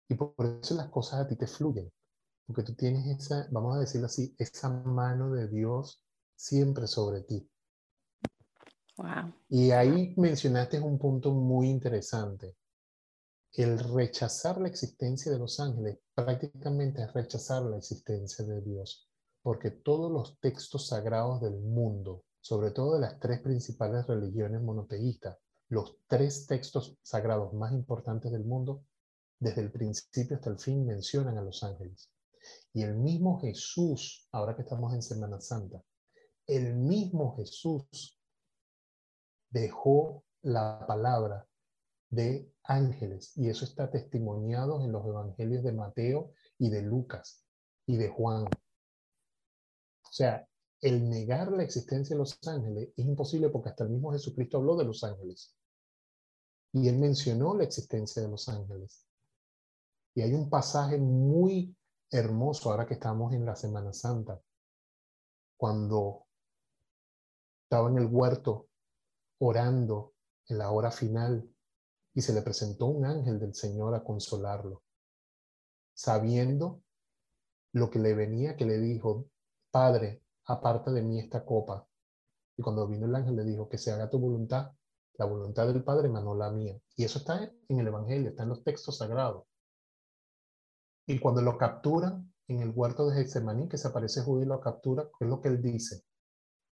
Y 0.09 0.15
por 0.15 0.35
eso 0.63 0.75
las 0.75 0.89
cosas 0.91 1.21
a 1.21 1.27
ti 1.27 1.37
te 1.37 1.47
fluyen, 1.47 1.91
porque 2.47 2.63
tú 2.63 2.75
tienes 2.75 3.07
esa, 3.07 3.49
vamos 3.51 3.77
a 3.77 3.81
decirlo 3.81 4.07
así, 4.07 4.35
esa 4.39 4.69
mano 4.69 5.33
de 5.33 5.49
Dios 5.49 6.03
siempre 6.37 6.87
sobre 6.87 7.23
ti. 7.23 7.49
Wow. 8.99 9.33
Y 9.49 9.71
ahí 9.71 10.15
mencionaste 10.19 10.79
un 10.79 10.99
punto 10.99 11.33
muy 11.33 11.71
interesante 11.71 12.55
el 13.55 13.79
rechazar 13.79 14.59
la 14.61 14.69
existencia 14.69 15.31
de 15.31 15.39
los 15.39 15.61
ángeles 15.61 15.99
prácticamente 16.15 17.03
es 17.03 17.13
rechazar 17.13 17.63
la 17.63 17.77
existencia 17.77 18.45
de 18.47 18.63
Dios, 18.63 19.11
porque 19.43 19.71
todos 19.71 20.11
los 20.11 20.39
textos 20.41 20.87
sagrados 20.89 21.43
del 21.43 21.61
mundo, 21.61 22.25
sobre 22.41 22.71
todo 22.71 22.95
de 22.95 23.01
las 23.01 23.21
tres 23.21 23.41
principales 23.41 24.07
religiones 24.07 24.63
monoteístas, 24.63 25.37
los 25.69 25.99
tres 26.07 26.47
textos 26.47 26.97
sagrados 27.03 27.53
más 27.53 27.73
importantes 27.73 28.33
del 28.33 28.45
mundo, 28.45 28.85
desde 29.39 29.61
el 29.61 29.71
principio 29.71 30.37
hasta 30.37 30.51
el 30.51 30.59
fin 30.59 30.87
mencionan 30.87 31.37
a 31.37 31.43
los 31.43 31.63
ángeles. 31.63 32.11
Y 32.73 32.83
el 32.83 32.95
mismo 32.95 33.41
Jesús, 33.41 34.29
ahora 34.33 34.57
que 34.57 34.63
estamos 34.63 34.95
en 34.95 35.03
Semana 35.03 35.41
Santa, 35.41 35.83
el 36.47 36.75
mismo 36.75 37.37
Jesús 37.37 38.19
dejó 39.51 40.25
la 40.43 40.85
palabra 40.87 41.47
de 42.13 42.53
ángeles 42.65 43.33
y 43.37 43.49
eso 43.49 43.65
está 43.65 43.91
testimoniado 43.91 44.85
en 44.85 44.93
los 44.93 45.05
evangelios 45.07 45.65
de 45.65 45.73
Mateo 45.73 46.33
y 46.59 46.69
de 46.69 46.83
Lucas 46.83 47.43
y 47.87 47.97
de 47.97 48.11
Juan. 48.11 48.45
O 48.45 50.13
sea, 50.13 50.47
el 50.83 51.09
negar 51.09 51.51
la 51.53 51.63
existencia 51.63 52.15
de 52.15 52.19
los 52.19 52.39
ángeles 52.47 52.91
es 52.97 53.07
imposible 53.07 53.49
porque 53.49 53.71
hasta 53.71 53.85
el 53.85 53.91
mismo 53.91 54.13
Jesucristo 54.13 54.59
habló 54.59 54.77
de 54.77 54.85
los 54.85 55.03
ángeles 55.05 55.57
y 56.73 56.87
él 56.87 56.99
mencionó 56.99 57.55
la 57.55 57.65
existencia 57.65 58.21
de 58.21 58.29
los 58.29 58.47
ángeles. 58.49 59.07
Y 60.15 60.21
hay 60.21 60.35
un 60.35 60.51
pasaje 60.51 60.99
muy 60.99 61.75
hermoso 62.11 62.71
ahora 62.71 62.87
que 62.87 62.95
estamos 62.95 63.33
en 63.33 63.47
la 63.47 63.57
Semana 63.57 63.95
Santa, 63.95 64.39
cuando 65.57 66.27
estaba 67.63 67.89
en 67.89 67.97
el 67.97 68.07
huerto 68.07 68.69
orando 69.39 70.13
en 70.49 70.59
la 70.59 70.71
hora 70.71 70.91
final 70.91 71.52
y 72.15 72.23
se 72.23 72.33
le 72.33 72.43
presentó 72.43 72.87
un 72.87 73.05
ángel 73.05 73.39
del 73.39 73.55
Señor 73.55 73.95
a 73.95 74.05
consolarlo, 74.05 74.83
sabiendo 75.95 76.83
lo 77.73 77.91
que 77.91 77.99
le 77.99 78.15
venía, 78.15 78.57
que 78.57 78.67
le 78.67 78.79
dijo, 78.79 79.27
Padre, 79.71 80.23
aparta 80.45 80.93
de 80.93 81.03
mí 81.03 81.19
esta 81.19 81.45
copa. 81.45 81.87
Y 82.57 82.63
cuando 82.63 82.87
vino 82.87 83.07
el 83.07 83.15
ángel 83.15 83.37
le 83.37 83.45
dijo, 83.45 83.69
que 83.69 83.79
se 83.79 83.93
haga 83.93 84.11
tu 84.11 84.19
voluntad, 84.19 84.73
la 85.15 85.25
voluntad 85.25 85.67
del 85.67 85.83
Padre, 85.83 86.09
no 86.09 86.35
la 86.35 86.51
mía. 86.51 86.79
Y 86.97 87.05
eso 87.05 87.19
está 87.19 87.51
en 87.69 87.79
el 87.79 87.87
Evangelio, 87.87 88.31
está 88.31 88.43
en 88.43 88.51
los 88.51 88.63
textos 88.63 88.99
sagrados. 88.99 89.45
Y 91.07 91.19
cuando 91.19 91.43
lo 91.43 91.57
capturan 91.57 92.33
en 92.49 92.61
el 92.61 92.73
huerto 92.75 93.09
de 93.09 93.17
Getsemaní, 93.17 93.69
que 93.69 93.79
se 93.79 93.89
aparece 93.89 94.23
judío 94.23 94.45
y 94.45 94.49
lo 94.49 94.61
captura, 94.61 95.09
¿qué 95.19 95.25
es 95.25 95.31
lo 95.31 95.41
que 95.41 95.49
él 95.49 95.63
dice? 95.63 96.05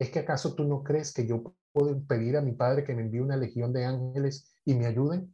¿Es 0.03 0.11
que 0.11 0.19
acaso 0.19 0.57
tú 0.57 0.65
no 0.65 0.83
crees 0.83 1.15
que 1.15 1.29
yo 1.29 1.55
puedo 1.71 2.05
pedir 2.09 2.37
a 2.37 2.41
mi 2.41 2.51
Padre 2.51 2.83
que 2.83 2.93
me 2.93 3.03
envíe 3.03 3.21
una 3.21 3.37
legión 3.37 3.73
de 3.73 3.85
ángeles 3.85 4.53
y 4.65 4.75
me 4.75 4.87
ayuden? 4.87 5.33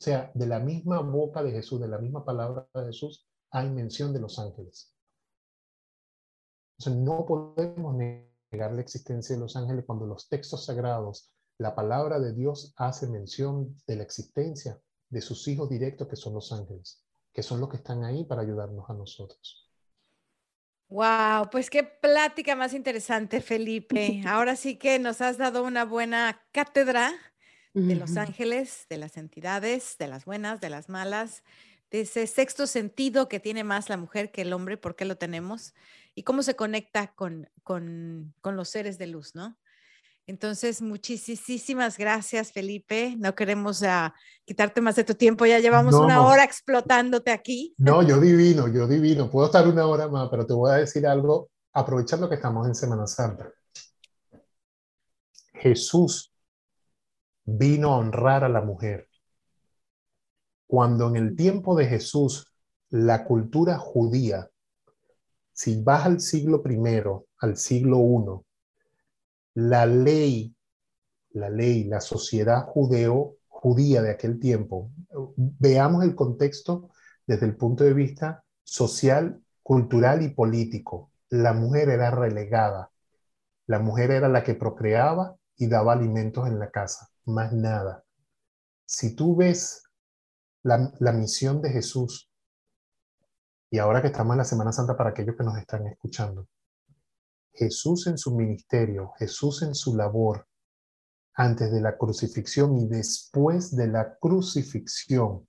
O 0.00 0.02
sea, 0.02 0.32
de 0.32 0.46
la 0.46 0.60
misma 0.60 1.00
boca 1.00 1.42
de 1.42 1.50
Jesús, 1.50 1.78
de 1.78 1.88
la 1.88 1.98
misma 1.98 2.24
palabra 2.24 2.66
de 2.72 2.86
Jesús, 2.86 3.28
hay 3.50 3.68
mención 3.68 4.14
de 4.14 4.20
los 4.20 4.38
ángeles. 4.38 4.96
No 6.86 7.26
podemos 7.26 7.94
negar 7.94 8.72
la 8.72 8.80
existencia 8.80 9.36
de 9.36 9.42
los 9.42 9.56
ángeles 9.56 9.84
cuando 9.86 10.06
los 10.06 10.26
textos 10.26 10.64
sagrados, 10.64 11.30
la 11.58 11.74
palabra 11.74 12.18
de 12.18 12.32
Dios 12.32 12.72
hace 12.78 13.06
mención 13.08 13.76
de 13.86 13.96
la 13.96 14.04
existencia 14.04 14.80
de 15.10 15.20
sus 15.20 15.46
hijos 15.48 15.68
directos 15.68 16.08
que 16.08 16.16
son 16.16 16.32
los 16.32 16.50
ángeles, 16.50 17.04
que 17.30 17.42
son 17.42 17.60
los 17.60 17.68
que 17.68 17.76
están 17.76 18.04
ahí 18.04 18.24
para 18.24 18.40
ayudarnos 18.40 18.88
a 18.88 18.94
nosotros. 18.94 19.70
Wow, 20.92 21.48
pues 21.50 21.70
qué 21.70 21.84
plática 21.84 22.54
más 22.54 22.74
interesante, 22.74 23.40
Felipe. 23.40 24.22
Ahora 24.26 24.56
sí 24.56 24.76
que 24.76 24.98
nos 24.98 25.22
has 25.22 25.38
dado 25.38 25.64
una 25.64 25.86
buena 25.86 26.42
cátedra 26.52 27.14
de 27.72 27.94
los 27.94 28.18
ángeles, 28.18 28.84
de 28.90 28.98
las 28.98 29.16
entidades, 29.16 29.96
de 29.98 30.06
las 30.06 30.26
buenas, 30.26 30.60
de 30.60 30.68
las 30.68 30.90
malas, 30.90 31.44
de 31.90 32.02
ese 32.02 32.26
sexto 32.26 32.66
sentido 32.66 33.26
que 33.26 33.40
tiene 33.40 33.64
más 33.64 33.88
la 33.88 33.96
mujer 33.96 34.30
que 34.30 34.42
el 34.42 34.52
hombre, 34.52 34.76
por 34.76 34.94
qué 34.94 35.06
lo 35.06 35.16
tenemos 35.16 35.72
y 36.14 36.24
cómo 36.24 36.42
se 36.42 36.56
conecta 36.56 37.14
con, 37.14 37.48
con, 37.62 38.34
con 38.42 38.56
los 38.56 38.68
seres 38.68 38.98
de 38.98 39.06
luz, 39.06 39.34
¿no? 39.34 39.56
Entonces, 40.26 40.80
muchísimas 40.80 41.98
gracias, 41.98 42.52
Felipe. 42.52 43.16
No 43.18 43.34
queremos 43.34 43.82
uh, 43.82 44.10
quitarte 44.44 44.80
más 44.80 44.94
de 44.96 45.04
tu 45.04 45.14
tiempo. 45.14 45.46
Ya 45.46 45.58
llevamos 45.58 45.94
una 45.94 46.24
hora 46.24 46.44
explotándote 46.44 47.32
aquí. 47.32 47.74
No, 47.76 48.02
yo 48.02 48.20
divino, 48.20 48.68
yo 48.68 48.86
divino. 48.86 49.28
Puedo 49.28 49.46
estar 49.46 49.66
una 49.66 49.86
hora 49.86 50.08
más, 50.08 50.28
pero 50.30 50.46
te 50.46 50.54
voy 50.54 50.70
a 50.70 50.74
decir 50.74 51.06
algo, 51.06 51.50
aprovechando 51.72 52.28
que 52.28 52.36
estamos 52.36 52.66
en 52.68 52.74
Semana 52.74 53.06
Santa. 53.06 53.50
Jesús 55.54 56.32
vino 57.44 57.92
a 57.92 57.98
honrar 57.98 58.44
a 58.44 58.48
la 58.48 58.62
mujer. 58.62 59.08
Cuando 60.66 61.08
en 61.08 61.16
el 61.16 61.36
tiempo 61.36 61.76
de 61.76 61.86
Jesús 61.86 62.46
la 62.90 63.24
cultura 63.24 63.76
judía, 63.76 64.48
si 65.52 65.82
vas 65.82 66.06
al 66.06 66.20
siglo 66.20 66.62
primero, 66.62 67.26
al 67.38 67.56
siglo 67.56 67.98
I, 67.98 68.51
la 69.54 69.86
ley, 69.86 70.54
la 71.30 71.50
ley, 71.50 71.84
la 71.84 72.00
sociedad 72.00 72.64
judeo, 72.66 73.36
judía 73.48 74.02
de 74.02 74.10
aquel 74.10 74.38
tiempo, 74.40 74.90
veamos 75.36 76.04
el 76.04 76.14
contexto 76.14 76.90
desde 77.26 77.46
el 77.46 77.56
punto 77.56 77.84
de 77.84 77.94
vista 77.94 78.44
social, 78.64 79.40
cultural 79.62 80.22
y 80.22 80.28
político. 80.30 81.12
La 81.28 81.52
mujer 81.52 81.88
era 81.88 82.10
relegada. 82.10 82.90
La 83.66 83.78
mujer 83.78 84.10
era 84.10 84.28
la 84.28 84.42
que 84.42 84.54
procreaba 84.54 85.36
y 85.56 85.68
daba 85.68 85.92
alimentos 85.92 86.48
en 86.48 86.58
la 86.58 86.70
casa, 86.70 87.08
más 87.24 87.52
nada. 87.52 88.04
Si 88.84 89.14
tú 89.14 89.36
ves 89.36 89.84
la, 90.62 90.92
la 90.98 91.12
misión 91.12 91.62
de 91.62 91.70
Jesús, 91.70 92.30
y 93.70 93.78
ahora 93.78 94.02
que 94.02 94.08
estamos 94.08 94.34
en 94.34 94.38
la 94.38 94.44
Semana 94.44 94.72
Santa 94.72 94.96
para 94.96 95.10
aquellos 95.10 95.36
que 95.36 95.44
nos 95.44 95.56
están 95.56 95.86
escuchando, 95.86 96.46
Jesús 97.52 98.06
en 98.06 98.18
su 98.18 98.34
ministerio, 98.34 99.12
Jesús 99.18 99.62
en 99.62 99.74
su 99.74 99.96
labor, 99.96 100.46
antes 101.34 101.72
de 101.72 101.80
la 101.80 101.96
crucifixión 101.96 102.76
y 102.76 102.86
después 102.86 103.74
de 103.74 103.88
la 103.88 104.16
crucifixión, 104.18 105.46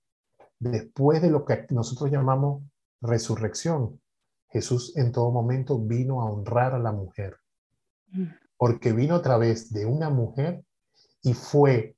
después 0.58 1.20
de 1.22 1.30
lo 1.30 1.44
que 1.44 1.66
nosotros 1.70 2.10
llamamos 2.10 2.62
resurrección, 3.00 4.00
Jesús 4.48 4.96
en 4.96 5.12
todo 5.12 5.30
momento 5.30 5.78
vino 5.78 6.22
a 6.22 6.30
honrar 6.30 6.74
a 6.74 6.78
la 6.78 6.92
mujer, 6.92 7.36
mm. 8.12 8.26
porque 8.56 8.92
vino 8.92 9.16
a 9.16 9.22
través 9.22 9.72
de 9.72 9.84
una 9.84 10.10
mujer 10.10 10.64
y 11.22 11.34
fue 11.34 11.96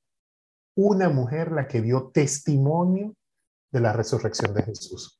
una 0.75 1.09
mujer 1.09 1.51
la 1.51 1.67
que 1.67 1.81
dio 1.81 2.09
testimonio 2.09 3.15
de 3.71 3.79
la 3.79 3.93
resurrección 3.93 4.53
de 4.53 4.63
Jesús. 4.63 5.16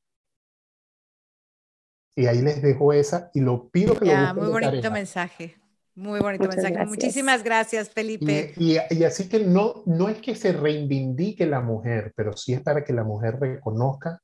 Y 2.18 2.26
ahí 2.26 2.42
les 2.42 2.64
dejo 2.64 2.94
esa 2.94 3.30
y 3.36 3.42
lo 3.42 3.70
pido 3.70 3.94
que 3.94 4.08
ya, 4.08 4.34
lo 4.34 4.42
Muy 4.42 4.50
bonito 4.50 4.90
mensaje. 4.90 5.56
Muy 5.94 6.20
bonito 6.20 6.48
mensaje. 6.48 6.84
Muchísimas 6.88 7.44
gracias, 7.44 7.92
Felipe. 7.92 8.54
Y, 8.58 8.78
y, 8.90 9.04
así 9.04 9.30
que 9.30 9.40
no, 9.46 9.84
no 9.86 10.10
es 10.10 10.18
que 10.18 10.36
se 10.36 10.52
reivindique 10.52 11.46
la 11.46 11.62
mujer, 11.62 12.14
pero 12.16 12.36
sí 12.36 12.54
es 12.54 12.62
para 12.62 12.84
que 12.84 12.92
la 12.92 13.04
mujer 13.04 13.40
reconozca 13.40 14.20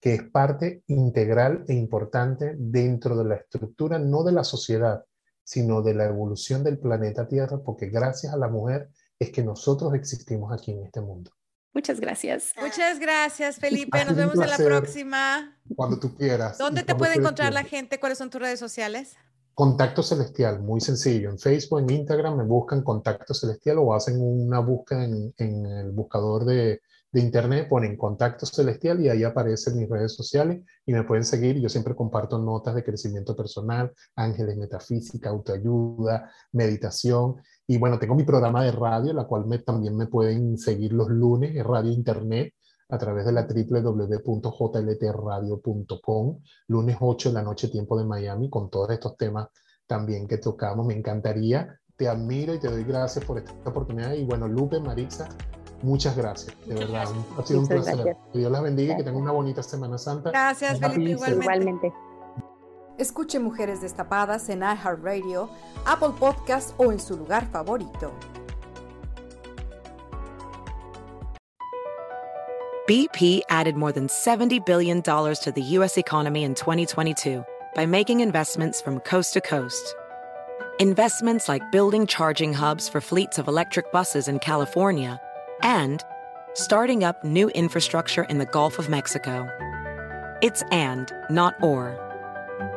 que 0.00 0.14
es 0.14 0.22
parte 0.22 0.84
integral 0.86 1.66
e 1.68 1.74
importante 1.74 2.54
dentro 2.56 3.14
de 3.14 3.24
la 3.24 3.34
estructura, 3.36 3.98
no 3.98 4.24
de 4.24 4.32
la 4.32 4.42
sociedad, 4.42 5.04
sino 5.44 5.82
de 5.82 5.92
la 5.92 6.06
evolución 6.06 6.64
del 6.64 6.78
planeta 6.78 7.28
Tierra, 7.28 7.58
porque 7.62 7.90
gracias 7.90 8.32
a 8.32 8.38
la 8.38 8.48
mujer 8.48 8.88
es 9.18 9.30
que 9.30 9.44
nosotros 9.44 9.94
existimos 9.94 10.50
aquí 10.50 10.72
en 10.72 10.86
este 10.86 11.02
mundo. 11.02 11.30
Muchas 11.74 12.00
gracias. 12.00 12.52
Muchas 12.60 12.98
gracias, 12.98 13.56
Felipe. 13.56 14.04
Nos 14.04 14.14
vemos 14.14 14.34
en 14.34 14.50
la 14.50 14.56
próxima. 14.56 15.56
Cuando 15.74 15.98
tú 15.98 16.14
quieras. 16.14 16.58
¿Dónde 16.58 16.82
te 16.82 16.94
puede 16.94 17.14
encontrar 17.14 17.52
la 17.52 17.64
gente? 17.64 17.98
¿Cuáles 17.98 18.18
son 18.18 18.28
tus 18.28 18.40
redes 18.40 18.60
sociales? 18.60 19.16
Contacto 19.54 20.02
Celestial, 20.02 20.62
muy 20.62 20.80
sencillo. 20.80 21.30
En 21.30 21.38
Facebook, 21.38 21.80
en 21.80 21.90
Instagram 21.90 22.36
me 22.36 22.44
buscan 22.44 22.82
Contacto 22.82 23.34
Celestial 23.34 23.78
o 23.78 23.94
hacen 23.94 24.20
una 24.20 24.60
búsqueda 24.60 25.04
en, 25.04 25.34
en 25.36 25.66
el 25.66 25.90
buscador 25.90 26.46
de, 26.46 26.80
de, 27.10 27.20
Internet, 27.20 27.68
ponen 27.68 27.98
Contacto 27.98 28.46
Celestial 28.46 29.00
y 29.02 29.10
ahí 29.10 29.24
aparecen 29.24 29.76
mis 29.76 29.90
redes 29.90 30.14
sociales 30.14 30.62
y 30.86 30.92
me 30.92 31.04
pueden 31.04 31.24
seguir. 31.24 31.60
Yo 31.60 31.68
siempre 31.68 31.94
comparto 31.94 32.38
notas 32.38 32.74
de 32.74 32.82
crecimiento 32.82 33.36
personal, 33.36 33.92
ángeles, 34.16 34.56
metafísica, 34.56 35.28
autoayuda, 35.28 36.30
meditación 36.52 37.36
y 37.66 37.78
bueno, 37.78 37.98
tengo 37.98 38.14
mi 38.14 38.24
programa 38.24 38.64
de 38.64 38.72
radio, 38.72 39.12
la 39.12 39.24
cual 39.24 39.46
me, 39.46 39.58
también 39.58 39.96
me 39.96 40.06
pueden 40.06 40.56
seguir 40.58 40.92
los 40.92 41.08
lunes, 41.08 41.54
en 41.54 41.64
radio 41.64 41.92
internet, 41.92 42.54
a 42.88 42.98
través 42.98 43.24
de 43.24 43.32
la 43.32 43.46
www.jltradio.com, 43.46 46.38
lunes 46.68 46.96
8 47.00 47.28
de 47.30 47.34
la 47.34 47.42
noche, 47.42 47.68
tiempo 47.68 47.98
de 47.98 48.04
Miami, 48.04 48.50
con 48.50 48.68
todos 48.68 48.90
estos 48.90 49.16
temas 49.16 49.48
también 49.86 50.28
que 50.28 50.38
tocamos. 50.38 50.86
Me 50.86 50.94
encantaría, 50.94 51.78
te 51.96 52.08
admiro 52.08 52.54
y 52.54 52.58
te 52.58 52.68
doy 52.68 52.84
gracias 52.84 53.24
por 53.24 53.38
esta 53.38 53.52
oportunidad. 53.64 54.12
Y 54.12 54.24
bueno, 54.24 54.46
Lupe, 54.46 54.78
Maritza, 54.80 55.28
muchas 55.82 56.16
gracias, 56.16 56.54
de 56.66 56.74
verdad. 56.74 57.06
Ha 57.38 57.46
sido 57.46 57.60
un 57.60 57.66
placer. 57.66 58.16
Que 58.32 58.40
Dios 58.40 58.52
las 58.52 58.62
bendiga 58.62 58.94
y 58.94 58.96
que 58.98 59.04
tengan 59.04 59.22
una 59.22 59.32
bonita 59.32 59.62
Semana 59.62 59.96
Santa. 59.96 60.30
Gracias, 60.30 60.78
Felipe, 60.78 61.12
igualmente. 61.12 61.44
igualmente. 61.44 62.11
Escuche 62.98 63.40
Mujeres 63.40 63.80
Destapadas 63.80 64.48
en 64.48 64.60
iHeartRadio, 64.60 65.48
Apple 65.86 66.12
Podcast 66.18 66.74
o 66.78 66.90
en 66.90 66.98
su 66.98 67.16
lugar 67.16 67.46
favorito. 67.50 68.12
BP 72.88 73.42
added 73.48 73.76
more 73.76 73.92
than 73.92 74.08
$70 74.08 74.66
billion 74.66 75.02
to 75.02 75.52
the 75.54 75.62
U.S. 75.62 75.96
economy 75.96 76.42
in 76.42 76.54
2022 76.54 77.44
by 77.74 77.86
making 77.86 78.20
investments 78.20 78.82
from 78.82 78.98
coast 79.00 79.34
to 79.34 79.40
coast. 79.40 79.94
Investments 80.80 81.48
like 81.48 81.62
building 81.70 82.08
charging 82.08 82.52
hubs 82.52 82.88
for 82.88 83.00
fleets 83.00 83.38
of 83.38 83.46
electric 83.46 83.92
buses 83.92 84.26
in 84.26 84.40
California 84.40 85.20
and 85.62 86.02
starting 86.54 87.04
up 87.04 87.22
new 87.22 87.48
infrastructure 87.50 88.24
in 88.24 88.38
the 88.38 88.46
Gulf 88.46 88.80
of 88.80 88.88
Mexico. 88.88 89.48
It's 90.42 90.62
and, 90.72 91.12
not 91.30 91.54
or. 91.62 92.01